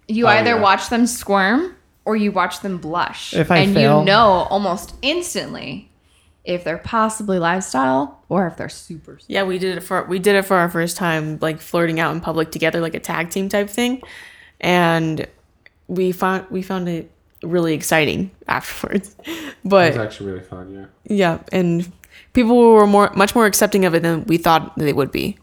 You 0.08 0.26
Oh, 0.26 0.30
either 0.30 0.50
yeah. 0.56 0.60
watch 0.60 0.88
them 0.88 1.06
squirm 1.06 1.74
or 2.04 2.16
you 2.16 2.30
watch 2.32 2.60
them 2.60 2.78
blush. 2.78 3.32
If 3.34 3.50
I 3.50 3.58
and 3.58 3.74
fail- 3.74 4.00
you 4.00 4.04
know 4.04 4.46
almost 4.50 4.94
instantly 5.02 5.90
if 6.44 6.62
they're 6.62 6.76
possibly 6.76 7.38
lifestyle 7.38 8.20
or 8.28 8.46
if 8.46 8.56
they're 8.58 8.68
super. 8.68 9.18
Yeah, 9.28 9.44
we 9.44 9.58
did 9.58 9.78
it 9.78 9.80
for 9.80 10.04
we 10.04 10.18
did 10.18 10.34
it 10.36 10.42
for 10.44 10.56
our 10.56 10.68
first 10.68 10.96
time, 10.98 11.38
like 11.40 11.58
flirting 11.60 12.00
out 12.00 12.14
in 12.14 12.20
public 12.20 12.50
together, 12.50 12.80
like 12.80 12.94
a 12.94 13.00
tag 13.00 13.30
team 13.30 13.48
type 13.48 13.70
thing, 13.70 14.02
and 14.60 15.26
we 15.88 16.12
found 16.12 16.46
we 16.50 16.60
found 16.62 16.88
it 16.88 17.10
really 17.42 17.72
exciting 17.74 18.30
afterwards. 18.48 19.16
But 19.64 19.88
It's 19.88 19.96
But 19.96 20.04
actually 20.06 20.32
really 20.32 20.44
fun, 20.44 20.70
yeah. 21.06 21.16
yeah, 21.16 21.38
and 21.52 21.90
people 22.34 22.72
were 22.74 22.86
more 22.86 23.10
much 23.14 23.34
more 23.34 23.46
accepting 23.46 23.86
of 23.86 23.94
it 23.94 24.02
than 24.02 24.24
we 24.24 24.36
thought 24.36 24.76
they 24.76 24.92
would 24.92 25.10
be. 25.12 25.38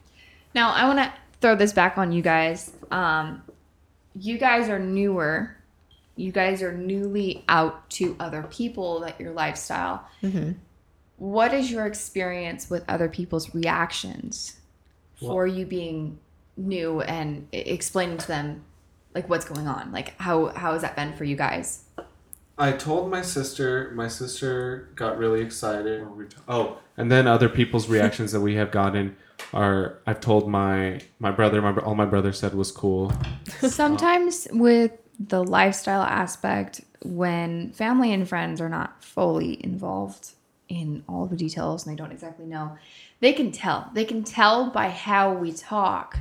Now, 0.53 0.71
I 0.71 0.85
want 0.85 0.99
to 0.99 1.11
throw 1.39 1.55
this 1.55 1.73
back 1.73 1.97
on 1.97 2.11
you 2.11 2.21
guys. 2.21 2.71
Um, 2.91 3.41
you 4.15 4.37
guys 4.37 4.69
are 4.69 4.79
newer. 4.79 5.55
You 6.15 6.31
guys 6.31 6.61
are 6.61 6.73
newly 6.73 7.43
out 7.47 7.89
to 7.91 8.15
other 8.19 8.43
people 8.43 8.99
that 9.01 9.19
your 9.19 9.31
lifestyle. 9.31 10.05
Mm-hmm. 10.21 10.53
What 11.17 11.53
is 11.53 11.71
your 11.71 11.85
experience 11.85 12.69
with 12.69 12.83
other 12.87 13.07
people's 13.07 13.53
reactions 13.53 14.57
for 15.19 15.45
you 15.45 15.65
being 15.65 16.19
new 16.57 17.01
and 17.01 17.47
explaining 17.51 18.17
to 18.17 18.27
them 18.27 18.63
like 19.13 19.29
what's 19.29 19.45
going 19.45 19.67
on? 19.67 19.91
Like 19.91 20.19
how 20.19 20.47
how 20.47 20.73
has 20.73 20.81
that 20.81 20.95
been 20.95 21.13
for 21.13 21.23
you 21.23 21.35
guys? 21.35 21.83
I 22.57 22.73
told 22.73 23.09
my 23.09 23.21
sister. 23.21 23.91
My 23.95 24.07
sister 24.07 24.89
got 24.95 25.17
really 25.17 25.41
excited. 25.41 26.05
Oh, 26.47 26.77
and 26.97 27.11
then 27.11 27.25
other 27.27 27.49
people's 27.49 27.87
reactions 27.87 28.31
that 28.33 28.41
we 28.41 28.55
have 28.55 28.71
gotten 28.71 29.15
are. 29.53 29.99
I've 30.05 30.21
told 30.21 30.49
my 30.49 31.01
my 31.19 31.31
brother. 31.31 31.61
My 31.61 31.73
all 31.81 31.95
my 31.95 32.05
brother 32.05 32.33
said 32.33 32.53
was 32.53 32.71
cool. 32.71 33.13
Sometimes 33.61 34.47
with 34.51 34.91
the 35.19 35.43
lifestyle 35.43 36.01
aspect, 36.01 36.81
when 37.03 37.71
family 37.71 38.13
and 38.13 38.27
friends 38.27 38.61
are 38.61 38.69
not 38.69 39.03
fully 39.03 39.63
involved 39.63 40.31
in 40.69 41.03
all 41.07 41.25
the 41.25 41.35
details 41.35 41.85
and 41.85 41.91
they 41.91 42.01
don't 42.01 42.11
exactly 42.11 42.45
know, 42.45 42.77
they 43.19 43.33
can 43.33 43.51
tell. 43.51 43.89
They 43.93 44.05
can 44.05 44.23
tell 44.23 44.69
by 44.69 44.89
how 44.89 45.33
we 45.33 45.51
talk 45.51 46.17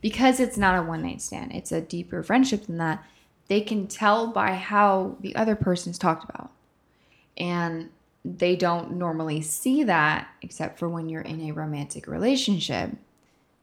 because 0.00 0.40
it's 0.40 0.58
not 0.58 0.78
a 0.78 0.82
one 0.82 1.02
night 1.02 1.22
stand, 1.22 1.52
it's 1.52 1.72
a 1.72 1.80
deeper 1.80 2.22
friendship 2.22 2.66
than 2.66 2.78
that. 2.78 3.04
They 3.48 3.60
can 3.60 3.86
tell 3.86 4.26
by 4.26 4.54
how 4.54 5.16
the 5.20 5.36
other 5.36 5.54
person 5.54 5.90
is 5.90 5.98
talked 5.98 6.28
about. 6.28 6.50
And 7.36 7.90
they 8.24 8.56
don't 8.56 8.92
normally 8.92 9.42
see 9.42 9.84
that 9.84 10.28
except 10.42 10.78
for 10.78 10.88
when 10.88 11.08
you're 11.08 11.20
in 11.22 11.40
a 11.42 11.52
romantic 11.52 12.06
relationship. 12.06 12.90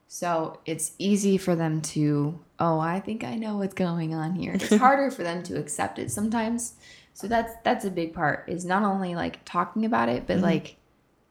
So 0.07 0.59
it's 0.65 0.91
easy 0.97 1.37
for 1.37 1.55
them 1.55 1.81
to, 1.81 2.37
oh, 2.59 2.79
I 2.79 2.99
think 2.99 3.23
I 3.23 3.35
know 3.35 3.57
what's 3.57 3.73
going 3.73 4.13
on 4.13 4.35
here. 4.35 4.53
It's 4.53 4.75
harder 4.77 5.09
for 5.09 5.23
them 5.23 5.41
to 5.43 5.57
accept 5.57 5.99
it 5.99 6.11
sometimes. 6.11 6.73
So 7.13 7.27
that's 7.27 7.53
that's 7.63 7.85
a 7.85 7.91
big 7.91 8.13
part 8.13 8.45
is 8.47 8.65
not 8.65 8.83
only 8.83 9.15
like 9.15 9.43
talking 9.45 9.85
about 9.85 10.09
it, 10.09 10.27
but 10.27 10.39
like 10.39 10.77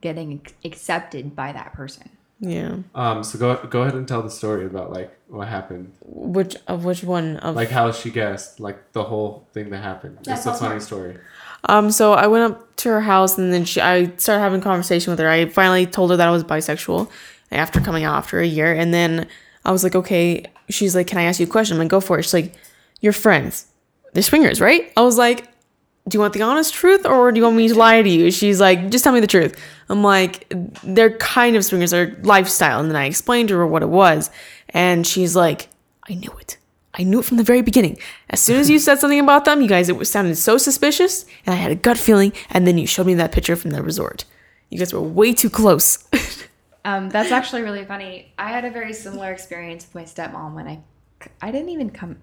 getting 0.01 0.41
accepted 0.63 1.35
by 1.35 1.51
that 1.51 1.73
person. 1.73 2.09
Yeah, 2.39 2.77
Um. 2.95 3.23
So 3.23 3.37
go 3.37 3.55
go 3.67 3.83
ahead 3.83 3.93
and 3.93 4.07
tell 4.07 4.23
the 4.23 4.29
story 4.31 4.65
about 4.65 4.91
like 4.91 5.15
what 5.27 5.47
happened. 5.47 5.93
which 6.01 6.55
of 6.67 6.83
which 6.85 7.03
one 7.03 7.37
of 7.37 7.55
Like 7.55 7.69
how 7.69 7.91
she 7.91 8.09
guessed. 8.09 8.59
Like 8.59 8.93
the 8.93 9.03
whole 9.03 9.47
thing 9.53 9.69
that 9.69 9.83
happened. 9.83 10.17
Yeah, 10.23 10.37
it's 10.37 10.47
a 10.47 10.53
funny 10.55 10.75
more. 10.75 10.79
story. 10.79 11.17
Um, 11.65 11.91
so 11.91 12.13
I 12.13 12.27
went 12.27 12.51
up 12.51 12.75
to 12.77 12.89
her 12.89 13.01
house 13.01 13.37
and 13.37 13.53
then 13.53 13.65
she, 13.65 13.79
I 13.79 14.15
started 14.17 14.41
having 14.41 14.61
conversation 14.61 15.11
with 15.11 15.19
her. 15.19 15.29
I 15.29 15.45
finally 15.45 15.85
told 15.85 16.11
her 16.11 16.17
that 16.17 16.27
I 16.27 16.31
was 16.31 16.43
bisexual 16.43 17.09
after 17.51 17.79
coming 17.79 18.03
out 18.03 18.15
after 18.15 18.39
a 18.39 18.45
year. 18.45 18.73
And 18.73 18.93
then 18.93 19.27
I 19.63 19.71
was 19.71 19.83
like, 19.83 19.95
okay, 19.95 20.45
she's 20.69 20.95
like, 20.95 21.07
can 21.07 21.19
I 21.19 21.23
ask 21.23 21.39
you 21.39 21.45
a 21.45 21.49
question? 21.49 21.75
I'm 21.75 21.79
like, 21.79 21.89
go 21.89 21.99
for 21.99 22.17
it. 22.17 22.23
She's 22.23 22.33
like, 22.33 22.53
you're 22.99 23.13
friends. 23.13 23.67
They're 24.13 24.23
swingers, 24.23 24.59
right? 24.59 24.91
I 24.97 25.01
was 25.01 25.17
like, 25.17 25.47
do 26.07 26.15
you 26.15 26.19
want 26.19 26.33
the 26.33 26.41
honest 26.41 26.73
truth 26.73 27.05
or 27.05 27.31
do 27.31 27.39
you 27.39 27.43
want 27.43 27.55
me 27.55 27.67
to 27.67 27.75
lie 27.75 28.01
to 28.01 28.09
you? 28.09 28.31
She's 28.31 28.59
like, 28.59 28.89
just 28.89 29.03
tell 29.03 29.13
me 29.13 29.19
the 29.19 29.27
truth. 29.27 29.55
I'm 29.87 30.03
like, 30.03 30.51
they're 30.83 31.15
kind 31.17 31.55
of 31.55 31.63
swingers, 31.63 31.91
they're 31.91 32.17
lifestyle. 32.23 32.79
And 32.79 32.89
then 32.89 32.95
I 32.95 33.05
explained 33.05 33.49
to 33.49 33.57
her 33.57 33.67
what 33.67 33.83
it 33.83 33.89
was. 33.89 34.31
And 34.69 35.05
she's 35.05 35.35
like, 35.35 35.69
I 36.09 36.15
knew 36.15 36.31
it. 36.39 36.57
I 36.93 37.03
knew 37.03 37.19
it 37.19 37.25
from 37.25 37.37
the 37.37 37.43
very 37.43 37.61
beginning. 37.61 37.97
As 38.29 38.41
soon 38.41 38.59
as 38.59 38.69
you 38.69 38.77
said 38.77 38.99
something 38.99 39.19
about 39.19 39.45
them, 39.45 39.61
you 39.61 39.67
guys, 39.67 39.87
it 39.87 40.05
sounded 40.05 40.35
so 40.35 40.57
suspicious, 40.57 41.25
and 41.45 41.53
I 41.53 41.57
had 41.57 41.71
a 41.71 41.75
gut 41.75 41.97
feeling. 41.97 42.33
And 42.49 42.67
then 42.67 42.77
you 42.77 42.85
showed 42.85 43.07
me 43.07 43.13
that 43.15 43.31
picture 43.31 43.55
from 43.55 43.71
the 43.71 43.81
resort. 43.81 44.25
You 44.69 44.77
guys 44.77 44.93
were 44.93 45.01
way 45.01 45.33
too 45.33 45.49
close. 45.49 46.03
Um, 46.83 47.09
that's 47.09 47.31
actually 47.31 47.61
really 47.61 47.85
funny. 47.85 48.33
I 48.37 48.49
had 48.49 48.65
a 48.65 48.71
very 48.71 48.93
similar 48.93 49.31
experience 49.31 49.85
with 49.85 49.95
my 49.95 50.03
stepmom 50.03 50.55
when 50.55 50.67
I, 50.67 50.81
I 51.41 51.51
didn't 51.51 51.69
even 51.69 51.91
come. 51.91 52.17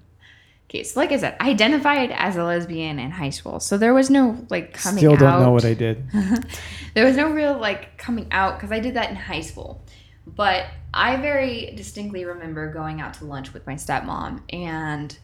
Okay, 0.68 0.82
so 0.82 1.00
like 1.00 1.12
I 1.12 1.16
said, 1.16 1.36
I 1.40 1.50
identified 1.50 2.10
as 2.10 2.36
a 2.36 2.44
lesbian 2.44 2.98
in 2.98 3.10
high 3.10 3.30
school, 3.30 3.60
so 3.60 3.78
there 3.78 3.94
was 3.94 4.10
no 4.10 4.44
like 4.50 4.74
coming 4.74 5.06
out. 5.06 5.16
Still 5.16 5.16
don't 5.16 5.42
know 5.42 5.52
what 5.52 5.64
I 5.64 5.74
did. 5.74 6.10
there 6.94 7.06
was 7.06 7.16
no 7.16 7.30
real 7.30 7.56
like 7.56 7.96
coming 7.96 8.26
out 8.32 8.56
because 8.56 8.70
I 8.70 8.80
did 8.80 8.94
that 8.94 9.08
in 9.08 9.16
high 9.16 9.40
school. 9.40 9.80
But 10.26 10.66
I 10.92 11.16
very 11.16 11.72
distinctly 11.76 12.24
remember 12.24 12.72
going 12.72 13.00
out 13.00 13.14
to 13.14 13.24
lunch 13.24 13.52
with 13.52 13.66
my 13.66 13.74
stepmom, 13.74 14.42
and 14.52 15.16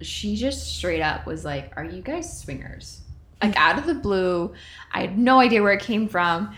she 0.00 0.36
just 0.36 0.76
straight 0.76 1.02
up 1.02 1.26
was 1.26 1.44
like, 1.44 1.72
"Are 1.76 1.84
you 1.84 2.02
guys 2.02 2.40
swingers?" 2.40 3.00
Like 3.42 3.56
out 3.56 3.78
of 3.78 3.86
the 3.86 3.94
blue, 3.94 4.52
I 4.92 5.00
had 5.00 5.18
no 5.18 5.40
idea 5.40 5.62
where 5.62 5.72
it 5.72 5.80
came 5.80 6.08
from. 6.08 6.54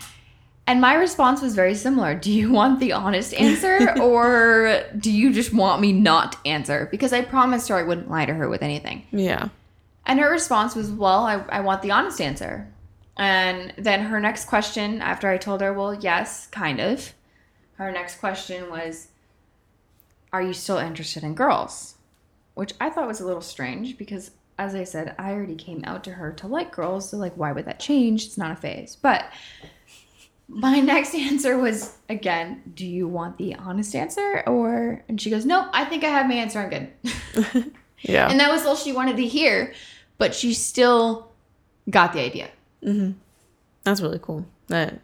And 0.67 0.81
my 0.81 0.95
response 0.95 1.43
was 1.43 1.55
very 1.55 1.75
similar. 1.75 2.15
Do 2.15 2.33
you 2.33 2.51
want 2.53 2.79
the 2.81 2.93
honest 2.93 3.35
answer 3.35 3.99
or 4.01 4.85
do 4.97 5.11
you 5.11 5.33
just 5.33 5.53
want 5.53 5.81
me 5.81 5.93
not 5.93 6.33
to 6.33 6.39
answer? 6.47 6.89
Because 6.91 7.13
I 7.13 7.23
promised 7.23 7.69
her 7.69 7.77
I 7.77 7.83
wouldn't 7.83 8.11
lie 8.11 8.27
to 8.27 8.35
her 8.35 8.49
with 8.49 8.63
anything. 8.63 9.07
yeah. 9.11 9.49
And 10.05 10.19
her 10.19 10.31
response 10.31 10.75
was, 10.75 10.91
Well, 10.91 11.25
I, 11.25 11.35
I 11.49 11.61
want 11.61 11.83
the 11.83 11.93
honest 11.93 12.21
answer. 12.21 12.67
And 13.17 13.73
then 13.77 14.01
her 14.07 14.19
next 14.19 14.47
question, 14.47 15.01
after 15.01 15.29
I 15.29 15.37
told 15.37 15.61
her, 15.61 15.73
Well, 15.73 15.95
yes, 15.95 16.49
kind 16.49 16.81
of, 16.81 17.13
her 17.83 17.93
next 17.93 18.19
question 18.19 18.71
was, 18.71 19.09
Are 20.33 20.43
you 20.43 20.53
still 20.53 20.79
interested 20.79 21.23
in 21.23 21.35
girls? 21.35 21.97
Which 22.55 22.73
I 22.81 22.91
thought 22.91 23.09
was 23.09 23.21
a 23.21 23.27
little 23.27 23.41
strange 23.41 23.97
because 23.97 24.33
as 24.59 24.75
I 24.75 24.85
said, 24.85 25.15
I 25.19 25.33
already 25.33 25.55
came 25.55 25.83
out 25.85 26.05
to 26.05 26.13
her 26.13 26.33
to 26.35 26.47
like 26.47 26.73
girls. 26.73 27.09
So, 27.09 27.17
like, 27.17 27.37
why 27.37 27.53
would 27.53 27.65
that 27.65 27.81
change? 27.81 28.27
It's 28.27 28.39
not 28.39 28.53
a 28.53 28.57
phase. 28.57 28.97
But 29.01 29.25
my 30.49 30.81
next 30.93 31.15
answer 31.15 31.59
was 31.59 31.97
again, 32.09 32.63
do 32.75 32.87
you 32.87 33.09
want 33.09 33.39
the 33.39 33.55
honest 33.57 33.95
answer? 33.95 34.43
Or, 34.47 35.03
and 35.09 35.21
she 35.21 35.31
goes, 35.31 35.47
nope, 35.47 35.69
I 35.73 35.85
think 35.85 36.05
I 36.05 36.09
have 36.09 36.27
my 36.29 36.35
answer. 36.35 36.61
I'm 36.61 36.71
good. 36.71 37.73
Yeah. 38.03 38.29
And 38.29 38.41
that 38.41 38.51
was 38.51 38.67
all 38.67 38.77
she 38.77 38.93
wanted 38.93 39.17
to 39.17 39.27
hear. 39.27 39.73
But 40.19 40.35
she 40.35 40.55
still 40.55 41.31
got 41.89 42.13
the 42.13 42.21
idea. 42.21 42.49
Mm-hmm. 42.83 43.13
That's 43.85 44.01
really 44.01 44.19
cool. 44.21 44.45
That 44.69 45.01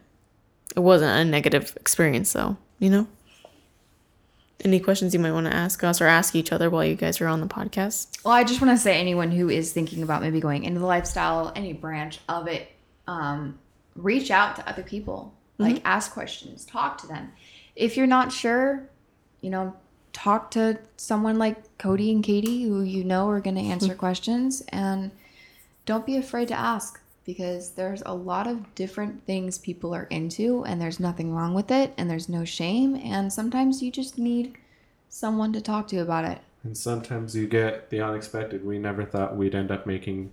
it 0.75 0.79
wasn't 0.79 1.11
a 1.11 1.25
negative 1.29 1.75
experience, 1.79 2.33
though. 2.33 2.57
You 2.79 2.89
know. 2.89 3.07
Any 4.61 4.81
questions 4.81 5.13
you 5.13 5.21
might 5.21 5.31
want 5.31 5.47
to 5.47 5.53
ask 5.53 5.83
us 5.85 6.01
or 6.01 6.07
ask 6.07 6.35
each 6.35 6.51
other 6.51 6.69
while 6.69 6.83
you 6.83 6.95
guys 6.95 7.21
are 7.21 7.27
on 7.27 7.39
the 7.39 7.47
podcast? 7.47 8.23
Well, 8.25 8.33
I 8.33 8.43
just 8.43 8.61
want 8.61 8.77
to 8.77 8.81
say 8.81 8.99
anyone 8.99 9.31
who 9.31 9.49
is 9.49 9.71
thinking 9.71 10.03
about 10.03 10.21
maybe 10.21 10.41
going 10.41 10.63
into 10.65 10.81
the 10.81 10.85
lifestyle, 10.85 11.53
any 11.55 11.71
branch 11.71 12.19
of 12.27 12.47
it, 12.47 12.69
um, 13.07 13.57
reach 13.95 14.31
out 14.31 14.57
to 14.57 14.67
other 14.67 14.83
people. 14.83 15.33
Like 15.57 15.81
ask 15.83 16.13
questions, 16.13 16.65
talk 16.65 16.97
to 16.99 17.07
them. 17.07 17.33
If 17.75 17.97
you're 17.97 18.07
not 18.07 18.31
sure, 18.31 18.89
you 19.41 19.49
know, 19.49 19.75
talk 20.13 20.51
to 20.51 20.79
someone 20.95 21.37
like 21.37 21.77
Cody 21.77 22.11
and 22.11 22.23
Katie 22.23 22.63
who 22.63 22.81
you 22.81 23.03
know 23.03 23.29
are 23.29 23.41
going 23.41 23.55
to 23.55 23.61
answer 23.61 23.93
questions 24.05 24.63
and 24.69 25.11
don't 25.85 26.05
be 26.05 26.15
afraid 26.15 26.47
to 26.47 26.53
ask 26.53 27.01
because 27.29 27.69
there's 27.73 28.01
a 28.07 28.13
lot 28.15 28.47
of 28.47 28.73
different 28.73 29.23
things 29.27 29.59
people 29.59 29.93
are 29.93 30.05
into 30.05 30.65
and 30.65 30.81
there's 30.81 30.99
nothing 30.99 31.31
wrong 31.31 31.53
with 31.53 31.69
it 31.69 31.93
and 31.95 32.09
there's 32.09 32.27
no 32.27 32.43
shame 32.43 32.95
and 32.95 33.31
sometimes 33.31 33.83
you 33.83 33.91
just 33.91 34.17
need 34.17 34.57
someone 35.09 35.53
to 35.53 35.61
talk 35.61 35.87
to 35.87 35.97
about 35.97 36.25
it. 36.25 36.39
And 36.63 36.75
sometimes 36.75 37.35
you 37.35 37.45
get 37.45 37.91
the 37.91 38.01
unexpected. 38.01 38.65
We 38.65 38.79
never 38.79 39.05
thought 39.05 39.37
we'd 39.37 39.53
end 39.53 39.69
up 39.69 39.85
making 39.85 40.31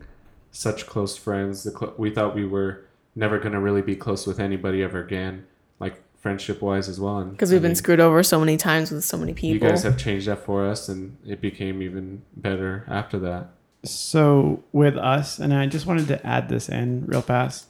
such 0.53 0.87
close 0.87 1.19
friends. 1.19 1.65
Cl- 1.65 1.93
we 1.99 2.09
thought 2.09 2.35
we 2.35 2.47
were 2.47 2.87
never 3.15 3.39
going 3.39 3.53
to 3.53 3.61
really 3.61 3.83
be 3.83 3.95
close 3.95 4.27
with 4.27 4.41
anybody 4.41 4.83
ever 4.83 5.05
again, 5.05 5.45
like 5.79 6.03
friendship 6.19 6.63
wise 6.63 6.89
as 6.89 6.99
well. 6.99 7.23
Because 7.25 7.53
we've 7.53 7.61
been 7.61 7.75
screwed 7.75 8.01
over 8.01 8.23
so 8.23 8.41
many 8.41 8.57
times 8.57 8.91
with 8.91 9.05
so 9.05 9.19
many 9.19 9.35
people. 9.35 9.53
You 9.67 9.71
guys 9.71 9.83
have 9.83 9.99
changed 9.99 10.29
that 10.29 10.47
for 10.47 10.67
us, 10.67 10.89
and 10.89 11.19
it 11.27 11.43
became 11.43 11.83
even 11.83 12.23
better 12.35 12.87
after 12.89 13.19
that. 13.19 13.51
So 13.91 14.63
with 14.73 14.97
us, 14.97 15.39
and 15.39 15.55
I 15.55 15.67
just 15.67 15.87
wanted 15.87 16.09
to 16.09 16.27
add 16.27 16.49
this 16.49 16.69
in 16.69 17.07
real 17.07 17.23
fast. 17.23 17.67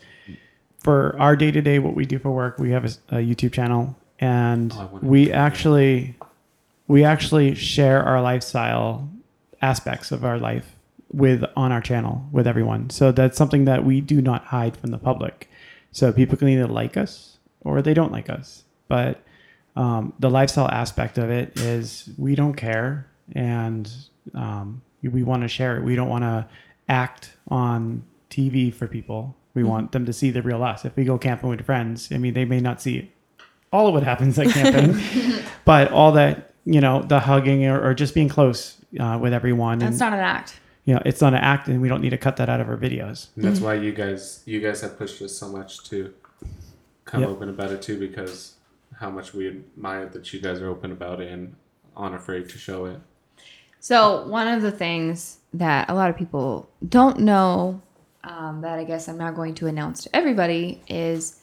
For 0.79 1.17
our 1.19 1.35
day 1.37 1.51
to 1.51 1.61
day, 1.61 1.79
what 1.79 1.95
we 1.95 2.07
do 2.07 2.19
for 2.19 2.31
work, 2.31 2.59
we 2.59 2.71
have 2.71 2.85
a, 2.85 3.17
a 3.17 3.19
YouTube 3.19 3.53
channel, 3.53 3.97
and 4.21 4.73
Oh, 4.75 4.99
we 5.03 5.33
actually 5.33 6.17
we 6.87 7.05
actually 7.05 7.55
share 7.55 8.03
our 8.03 8.23
lifestyle 8.23 9.09
aspects 9.61 10.13
of 10.13 10.25
our 10.25 10.39
life 10.39 10.77
with 11.13 11.45
on 11.57 11.73
our 11.73 11.81
channel 11.81 12.27
with 12.31 12.47
everyone. 12.47 12.91
So 12.91 13.11
that's 13.11 13.37
something 13.37 13.65
that 13.65 13.85
we 13.85 14.01
do 14.01 14.21
not 14.21 14.45
hide 14.45 14.77
from 14.77 14.91
the 14.91 14.99
public. 14.99 15.49
So 15.93 16.13
people 16.13 16.37
can 16.37 16.49
either 16.49 16.67
like 16.69 16.97
us 16.97 17.39
or 17.63 17.83
they 17.83 17.95
don't 17.95 18.13
like 18.13 18.31
us. 18.31 18.65
But 18.87 19.23
um, 19.75 20.13
the 20.19 20.31
lifestyle 20.31 20.69
aspect 20.69 21.19
of 21.19 21.31
it 21.31 21.59
is 21.59 22.09
we 22.17 22.35
don't 22.35 22.55
care 22.55 23.09
and 23.35 23.91
um, 24.35 24.83
we 25.03 25.23
want 25.23 25.43
to 25.43 25.49
share 25.49 25.77
it. 25.77 25.85
We 25.85 25.95
don't 25.97 26.09
want 26.09 26.25
to 26.25 26.47
act 26.89 27.33
on 27.49 28.05
TV 28.31 28.73
for 28.73 28.87
people. 28.87 29.37
We 29.55 29.65
want 29.65 29.93
them 29.93 30.05
to 30.07 30.13
see 30.13 30.31
the 30.31 30.43
real 30.43 30.63
us. 30.63 30.85
If 30.85 30.97
we 30.97 31.05
go 31.05 31.17
camping 31.19 31.49
with 31.49 31.65
friends, 31.65 32.11
I 32.13 32.19
mean, 32.19 32.35
they 32.35 32.45
may 32.45 32.61
not 32.61 32.83
see 32.83 33.11
all 33.73 33.89
of 33.89 33.95
what 33.95 34.03
happens 34.03 34.39
at 34.39 34.49
camping, 34.49 34.99
but 35.65 35.91
all 35.93 36.13
that, 36.13 36.53
you 36.65 36.81
know, 36.81 37.03
the 37.03 37.21
hugging 37.21 37.65
or, 37.67 37.83
or 37.83 37.95
just 37.95 38.15
being 38.15 38.29
close 38.29 38.77
uh, 39.01 39.19
with 39.21 39.33
everyone. 39.33 39.79
That's 39.79 39.93
and, 39.93 39.99
not 39.99 40.13
an 40.13 40.21
act. 40.21 40.61
you 40.85 40.95
know, 40.95 41.03
it's 41.07 41.21
not 41.21 41.33
an 41.35 41.41
act 41.41 41.69
and 41.69 41.81
we 41.81 41.89
don't 41.89 42.01
need 42.03 42.11
to 42.11 42.19
cut 42.19 42.37
that 42.37 42.49
out 42.49 42.61
of 42.61 42.69
our 42.69 42.77
videos. 42.77 43.29
And 43.37 43.45
that's 43.45 43.61
why 43.61 43.75
you 43.75 43.93
guys 43.93 44.43
you 44.45 44.61
guys 44.61 44.81
have 44.83 44.99
pushed 44.99 45.21
us 45.23 45.33
so 45.37 45.49
much 45.49 45.83
to 45.91 46.13
come 47.05 47.23
Yep. 47.23 47.31
open 47.31 47.49
about 47.49 47.71
it 47.71 47.81
too, 47.83 47.99
because 47.99 48.55
how 49.01 49.11
much 49.11 49.33
we 49.35 49.49
admire 49.49 50.07
that 50.07 50.33
you 50.33 50.41
guys 50.41 50.61
are 50.61 50.69
open 50.69 50.93
about 50.93 51.21
it 51.21 51.31
and 51.31 51.55
aren't 51.97 52.15
afraid 52.15 52.49
to 52.51 52.59
show 52.59 52.85
it. 52.87 53.01
So 53.87 54.27
one 54.27 54.49
of 54.49 54.63
the 54.63 54.73
things 54.73 55.39
that 55.55 55.89
a 55.89 55.95
lot 55.95 56.11
of 56.11 56.17
people 56.17 56.69
don't 56.89 57.21
know 57.21 57.81
um, 58.25 58.61
that 58.63 58.81
I 58.81 58.83
guess 58.83 59.09
I'm 59.09 59.17
now 59.17 59.31
going 59.31 59.55
to 59.55 59.69
announce 59.69 60.03
to 60.03 60.17
everybody 60.17 60.83
is 60.89 61.39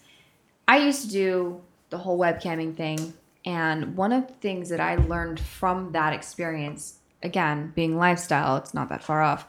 I 0.68 0.80
used 0.80 1.04
to 1.04 1.10
do 1.10 1.62
the 1.90 1.98
whole 1.98 2.20
webcamming 2.20 2.76
thing, 2.76 3.14
and 3.46 3.96
one 3.96 4.12
of 4.12 4.28
the 4.28 4.34
things 4.34 4.68
that 4.68 4.82
I 4.82 4.96
learned 4.96 5.40
from 5.40 5.94
that 5.94 6.12
experience, 6.12 6.96
again 7.22 7.72
being 7.76 7.96
lifestyle, 7.96 8.58
it's 8.58 8.74
not 8.74 8.90
that 8.90 9.06
far 9.06 9.22
off. 9.22 9.48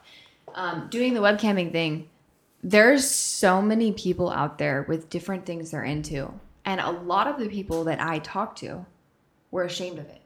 Um, 0.54 0.86
doing 0.88 1.14
the 1.14 1.20
webcamming 1.20 1.72
thing, 1.72 2.08
there's 2.62 3.10
so 3.10 3.60
many 3.60 3.90
people 3.90 4.30
out 4.30 4.58
there 4.58 4.86
with 4.88 5.10
different 5.10 5.46
things 5.46 5.72
they're 5.72 5.82
into, 5.82 6.32
and 6.64 6.80
a 6.80 6.92
lot 6.92 7.26
of 7.26 7.40
the 7.40 7.48
people 7.48 7.82
that 7.82 8.00
I 8.00 8.20
talk 8.20 8.54
to 8.58 8.86
were 9.50 9.64
ashamed 9.64 9.98
of 9.98 10.06
it. 10.06 10.20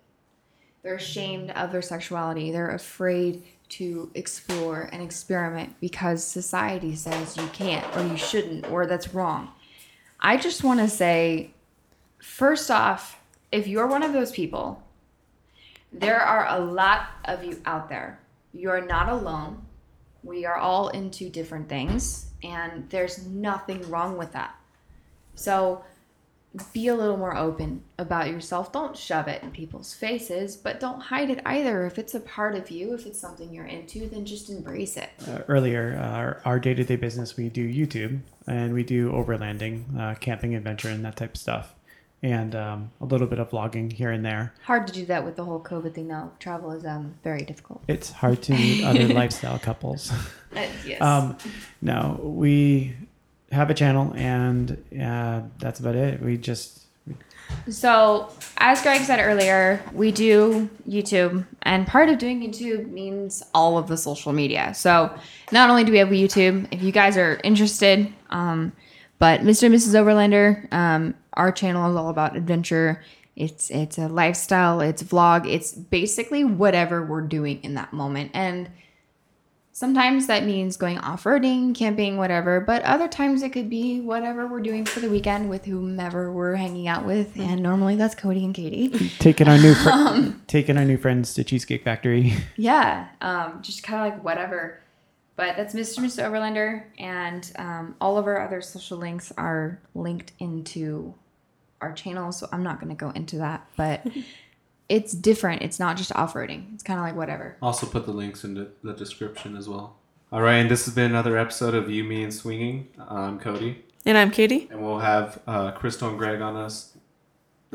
They're 0.82 0.94
ashamed 0.94 1.50
of 1.50 1.72
their 1.72 1.82
sexuality. 1.82 2.52
They're 2.52 2.70
afraid 2.70 3.42
to 3.70 4.10
explore 4.14 4.88
and 4.92 5.02
experiment 5.02 5.74
because 5.80 6.24
society 6.24 6.96
says 6.96 7.36
you 7.36 7.46
can't 7.48 7.84
or 7.96 8.06
you 8.06 8.16
shouldn't 8.16 8.70
or 8.70 8.86
that's 8.86 9.12
wrong. 9.14 9.50
I 10.20 10.36
just 10.36 10.64
want 10.64 10.80
to 10.80 10.88
say, 10.88 11.52
first 12.18 12.70
off, 12.70 13.20
if 13.52 13.66
you're 13.66 13.86
one 13.86 14.02
of 14.02 14.12
those 14.12 14.32
people, 14.32 14.82
there 15.92 16.20
are 16.20 16.46
a 16.48 16.58
lot 16.64 17.06
of 17.24 17.44
you 17.44 17.60
out 17.64 17.88
there. 17.88 18.20
You're 18.52 18.84
not 18.84 19.08
alone. 19.08 19.62
We 20.22 20.44
are 20.44 20.56
all 20.56 20.88
into 20.88 21.30
different 21.30 21.68
things, 21.68 22.26
and 22.42 22.88
there's 22.90 23.26
nothing 23.26 23.88
wrong 23.88 24.18
with 24.18 24.32
that. 24.32 24.54
So, 25.34 25.84
be 26.72 26.88
a 26.88 26.94
little 26.94 27.16
more 27.16 27.36
open 27.36 27.82
about 27.98 28.28
yourself. 28.28 28.72
Don't 28.72 28.96
shove 28.96 29.28
it 29.28 29.42
in 29.42 29.50
people's 29.50 29.92
faces, 29.94 30.56
but 30.56 30.80
don't 30.80 31.00
hide 31.00 31.30
it 31.30 31.40
either. 31.44 31.84
If 31.86 31.98
it's 31.98 32.14
a 32.14 32.20
part 32.20 32.54
of 32.54 32.70
you, 32.70 32.94
if 32.94 33.06
it's 33.06 33.20
something 33.20 33.52
you're 33.52 33.66
into, 33.66 34.08
then 34.08 34.24
just 34.24 34.48
embrace 34.48 34.96
it. 34.96 35.10
uh, 35.28 35.40
earlier, 35.48 35.98
uh, 36.00 36.06
our, 36.16 36.40
our 36.44 36.58
day-to-day 36.58 36.96
business, 36.96 37.36
we 37.36 37.48
do 37.50 37.68
YouTube 37.68 38.20
and 38.46 38.72
we 38.72 38.82
do 38.82 39.12
overlanding, 39.12 39.98
uh, 39.98 40.14
camping, 40.16 40.54
adventure, 40.54 40.88
and 40.88 41.04
that 41.04 41.16
type 41.16 41.34
of 41.34 41.40
stuff, 41.40 41.74
and 42.22 42.54
um, 42.54 42.90
a 43.00 43.04
little 43.04 43.26
bit 43.26 43.38
of 43.38 43.50
vlogging 43.50 43.92
here 43.92 44.10
and 44.10 44.24
there. 44.24 44.54
Hard 44.62 44.86
to 44.86 44.92
do 44.92 45.04
that 45.06 45.24
with 45.24 45.36
the 45.36 45.44
whole 45.44 45.60
COVID 45.60 45.94
thing, 45.94 46.08
now. 46.08 46.32
Travel 46.40 46.72
is 46.72 46.84
um 46.86 47.14
very 47.22 47.42
difficult. 47.42 47.82
It's 47.88 48.10
hard 48.10 48.40
to 48.44 48.52
meet 48.52 48.84
other 48.84 49.06
lifestyle 49.22 49.58
couples. 49.58 50.10
Uh, 50.56 50.66
yes. 50.86 51.00
Um, 51.02 51.36
no, 51.82 52.18
we 52.22 52.96
have 53.52 53.70
a 53.70 53.74
channel, 53.74 54.12
and 54.14 54.72
uh, 55.00 55.42
that's 55.58 55.80
about 55.80 55.96
it. 55.96 56.22
We 56.22 56.36
just 56.36 56.84
So, 57.68 58.30
as 58.58 58.82
Greg 58.82 59.02
said 59.02 59.20
earlier, 59.20 59.82
we 59.92 60.12
do 60.12 60.68
YouTube, 60.88 61.46
and 61.62 61.86
part 61.86 62.08
of 62.08 62.18
doing 62.18 62.42
YouTube 62.42 62.90
means 62.90 63.42
all 63.54 63.78
of 63.78 63.88
the 63.88 63.96
social 63.96 64.32
media. 64.32 64.74
So, 64.74 65.14
not 65.52 65.70
only 65.70 65.84
do 65.84 65.92
we 65.92 65.98
have 65.98 66.08
YouTube, 66.08 66.68
if 66.70 66.82
you 66.82 66.92
guys 66.92 67.16
are 67.16 67.40
interested, 67.44 68.12
um, 68.30 68.72
but 69.18 69.40
Mr. 69.40 69.64
and 69.64 69.74
Mrs. 69.74 69.94
Overlander, 69.94 70.72
um, 70.72 71.14
our 71.32 71.52
channel 71.52 71.90
is 71.90 71.96
all 71.96 72.10
about 72.10 72.36
adventure. 72.36 73.02
It's 73.36 73.70
it's 73.70 73.98
a 73.98 74.08
lifestyle, 74.08 74.80
it's 74.80 75.02
vlog, 75.02 75.48
it's 75.48 75.72
basically 75.72 76.44
whatever 76.44 77.04
we're 77.04 77.22
doing 77.22 77.62
in 77.62 77.74
that 77.74 77.92
moment, 77.92 78.32
and 78.34 78.68
Sometimes 79.78 80.26
that 80.26 80.44
means 80.44 80.76
going 80.76 80.98
off 80.98 81.22
roading, 81.22 81.72
camping, 81.72 82.16
whatever, 82.16 82.58
but 82.58 82.82
other 82.82 83.06
times 83.06 83.44
it 83.44 83.50
could 83.50 83.70
be 83.70 84.00
whatever 84.00 84.44
we're 84.48 84.58
doing 84.58 84.84
for 84.84 84.98
the 84.98 85.08
weekend 85.08 85.48
with 85.48 85.66
whomever 85.66 86.32
we're 86.32 86.56
hanging 86.56 86.88
out 86.88 87.06
with. 87.06 87.38
And 87.38 87.62
normally 87.62 87.94
that's 87.94 88.16
Cody 88.16 88.44
and 88.44 88.52
Katie. 88.52 88.88
taking 89.20 89.46
our 89.46 89.56
new 89.56 89.74
fr- 89.74 90.32
taking 90.48 90.76
our 90.78 90.84
new 90.84 90.96
friends 90.96 91.32
to 91.34 91.44
Cheesecake 91.44 91.84
Factory. 91.84 92.34
Yeah, 92.56 93.06
um, 93.20 93.62
just 93.62 93.84
kind 93.84 94.04
of 94.04 94.14
like 94.14 94.24
whatever. 94.24 94.80
But 95.36 95.56
that's 95.56 95.74
Mr. 95.74 95.98
and 95.98 96.06
Mr. 96.08 96.24
Overlander, 96.24 96.82
and 96.98 97.48
um, 97.54 97.94
all 98.00 98.18
of 98.18 98.26
our 98.26 98.40
other 98.44 98.60
social 98.60 98.98
links 98.98 99.32
are 99.36 99.80
linked 99.94 100.32
into 100.40 101.14
our 101.80 101.92
channel, 101.92 102.32
so 102.32 102.48
I'm 102.50 102.64
not 102.64 102.80
going 102.80 102.88
to 102.88 102.96
go 102.96 103.10
into 103.10 103.36
that. 103.38 103.64
But 103.76 104.04
it's 104.88 105.12
different. 105.12 105.62
It's 105.62 105.78
not 105.78 105.96
just 105.96 106.14
off 106.14 106.34
roading. 106.34 106.72
It's 106.74 106.82
kind 106.82 106.98
of 106.98 107.04
like 107.04 107.14
whatever. 107.16 107.56
Also, 107.62 107.86
put 107.86 108.06
the 108.06 108.12
links 108.12 108.44
in 108.44 108.54
the, 108.54 108.68
the 108.82 108.92
description 108.94 109.56
as 109.56 109.68
well. 109.68 109.96
All 110.32 110.42
right, 110.42 110.56
and 110.56 110.70
this 110.70 110.84
has 110.84 110.94
been 110.94 111.10
another 111.10 111.36
episode 111.38 111.74
of 111.74 111.88
You, 111.90 112.04
Me, 112.04 112.22
and 112.22 112.32
Swinging. 112.34 112.88
I'm 112.98 113.38
Cody, 113.38 113.84
and 114.04 114.16
I'm 114.18 114.30
Katie. 114.30 114.68
and 114.70 114.82
we'll 114.82 114.98
have 114.98 115.40
uh, 115.46 115.70
Crystal 115.72 116.08
and 116.10 116.18
Greg 116.18 116.40
on 116.40 116.56
us. 116.56 116.94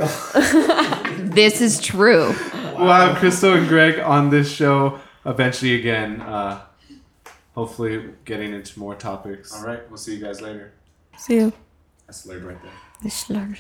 This 1.18 1.62
is 1.62 1.80
true. 1.80 2.34
We'll 2.78 2.88
have 2.92 3.18
Crystal 3.18 3.54
and 3.54 3.68
Greg 3.68 4.00
on 4.00 4.30
this 4.32 4.52
show 4.52 5.00
eventually 5.26 5.76
again. 5.76 6.22
Uh, 6.22 6.62
hopefully, 7.54 8.10
getting 8.26 8.54
into 8.54 8.80
more 8.80 8.96
topics. 8.96 9.54
All 9.54 9.64
right, 9.66 9.88
we'll 9.90 9.98
see 9.98 10.16
you 10.16 10.24
guys 10.24 10.42
later. 10.42 10.74
See 11.18 11.36
you. 11.36 11.54
That's 12.08 12.26
later 12.26 12.48
right 12.48 12.62
there. 12.64 12.72
This 13.04 13.14
slur. 13.14 13.56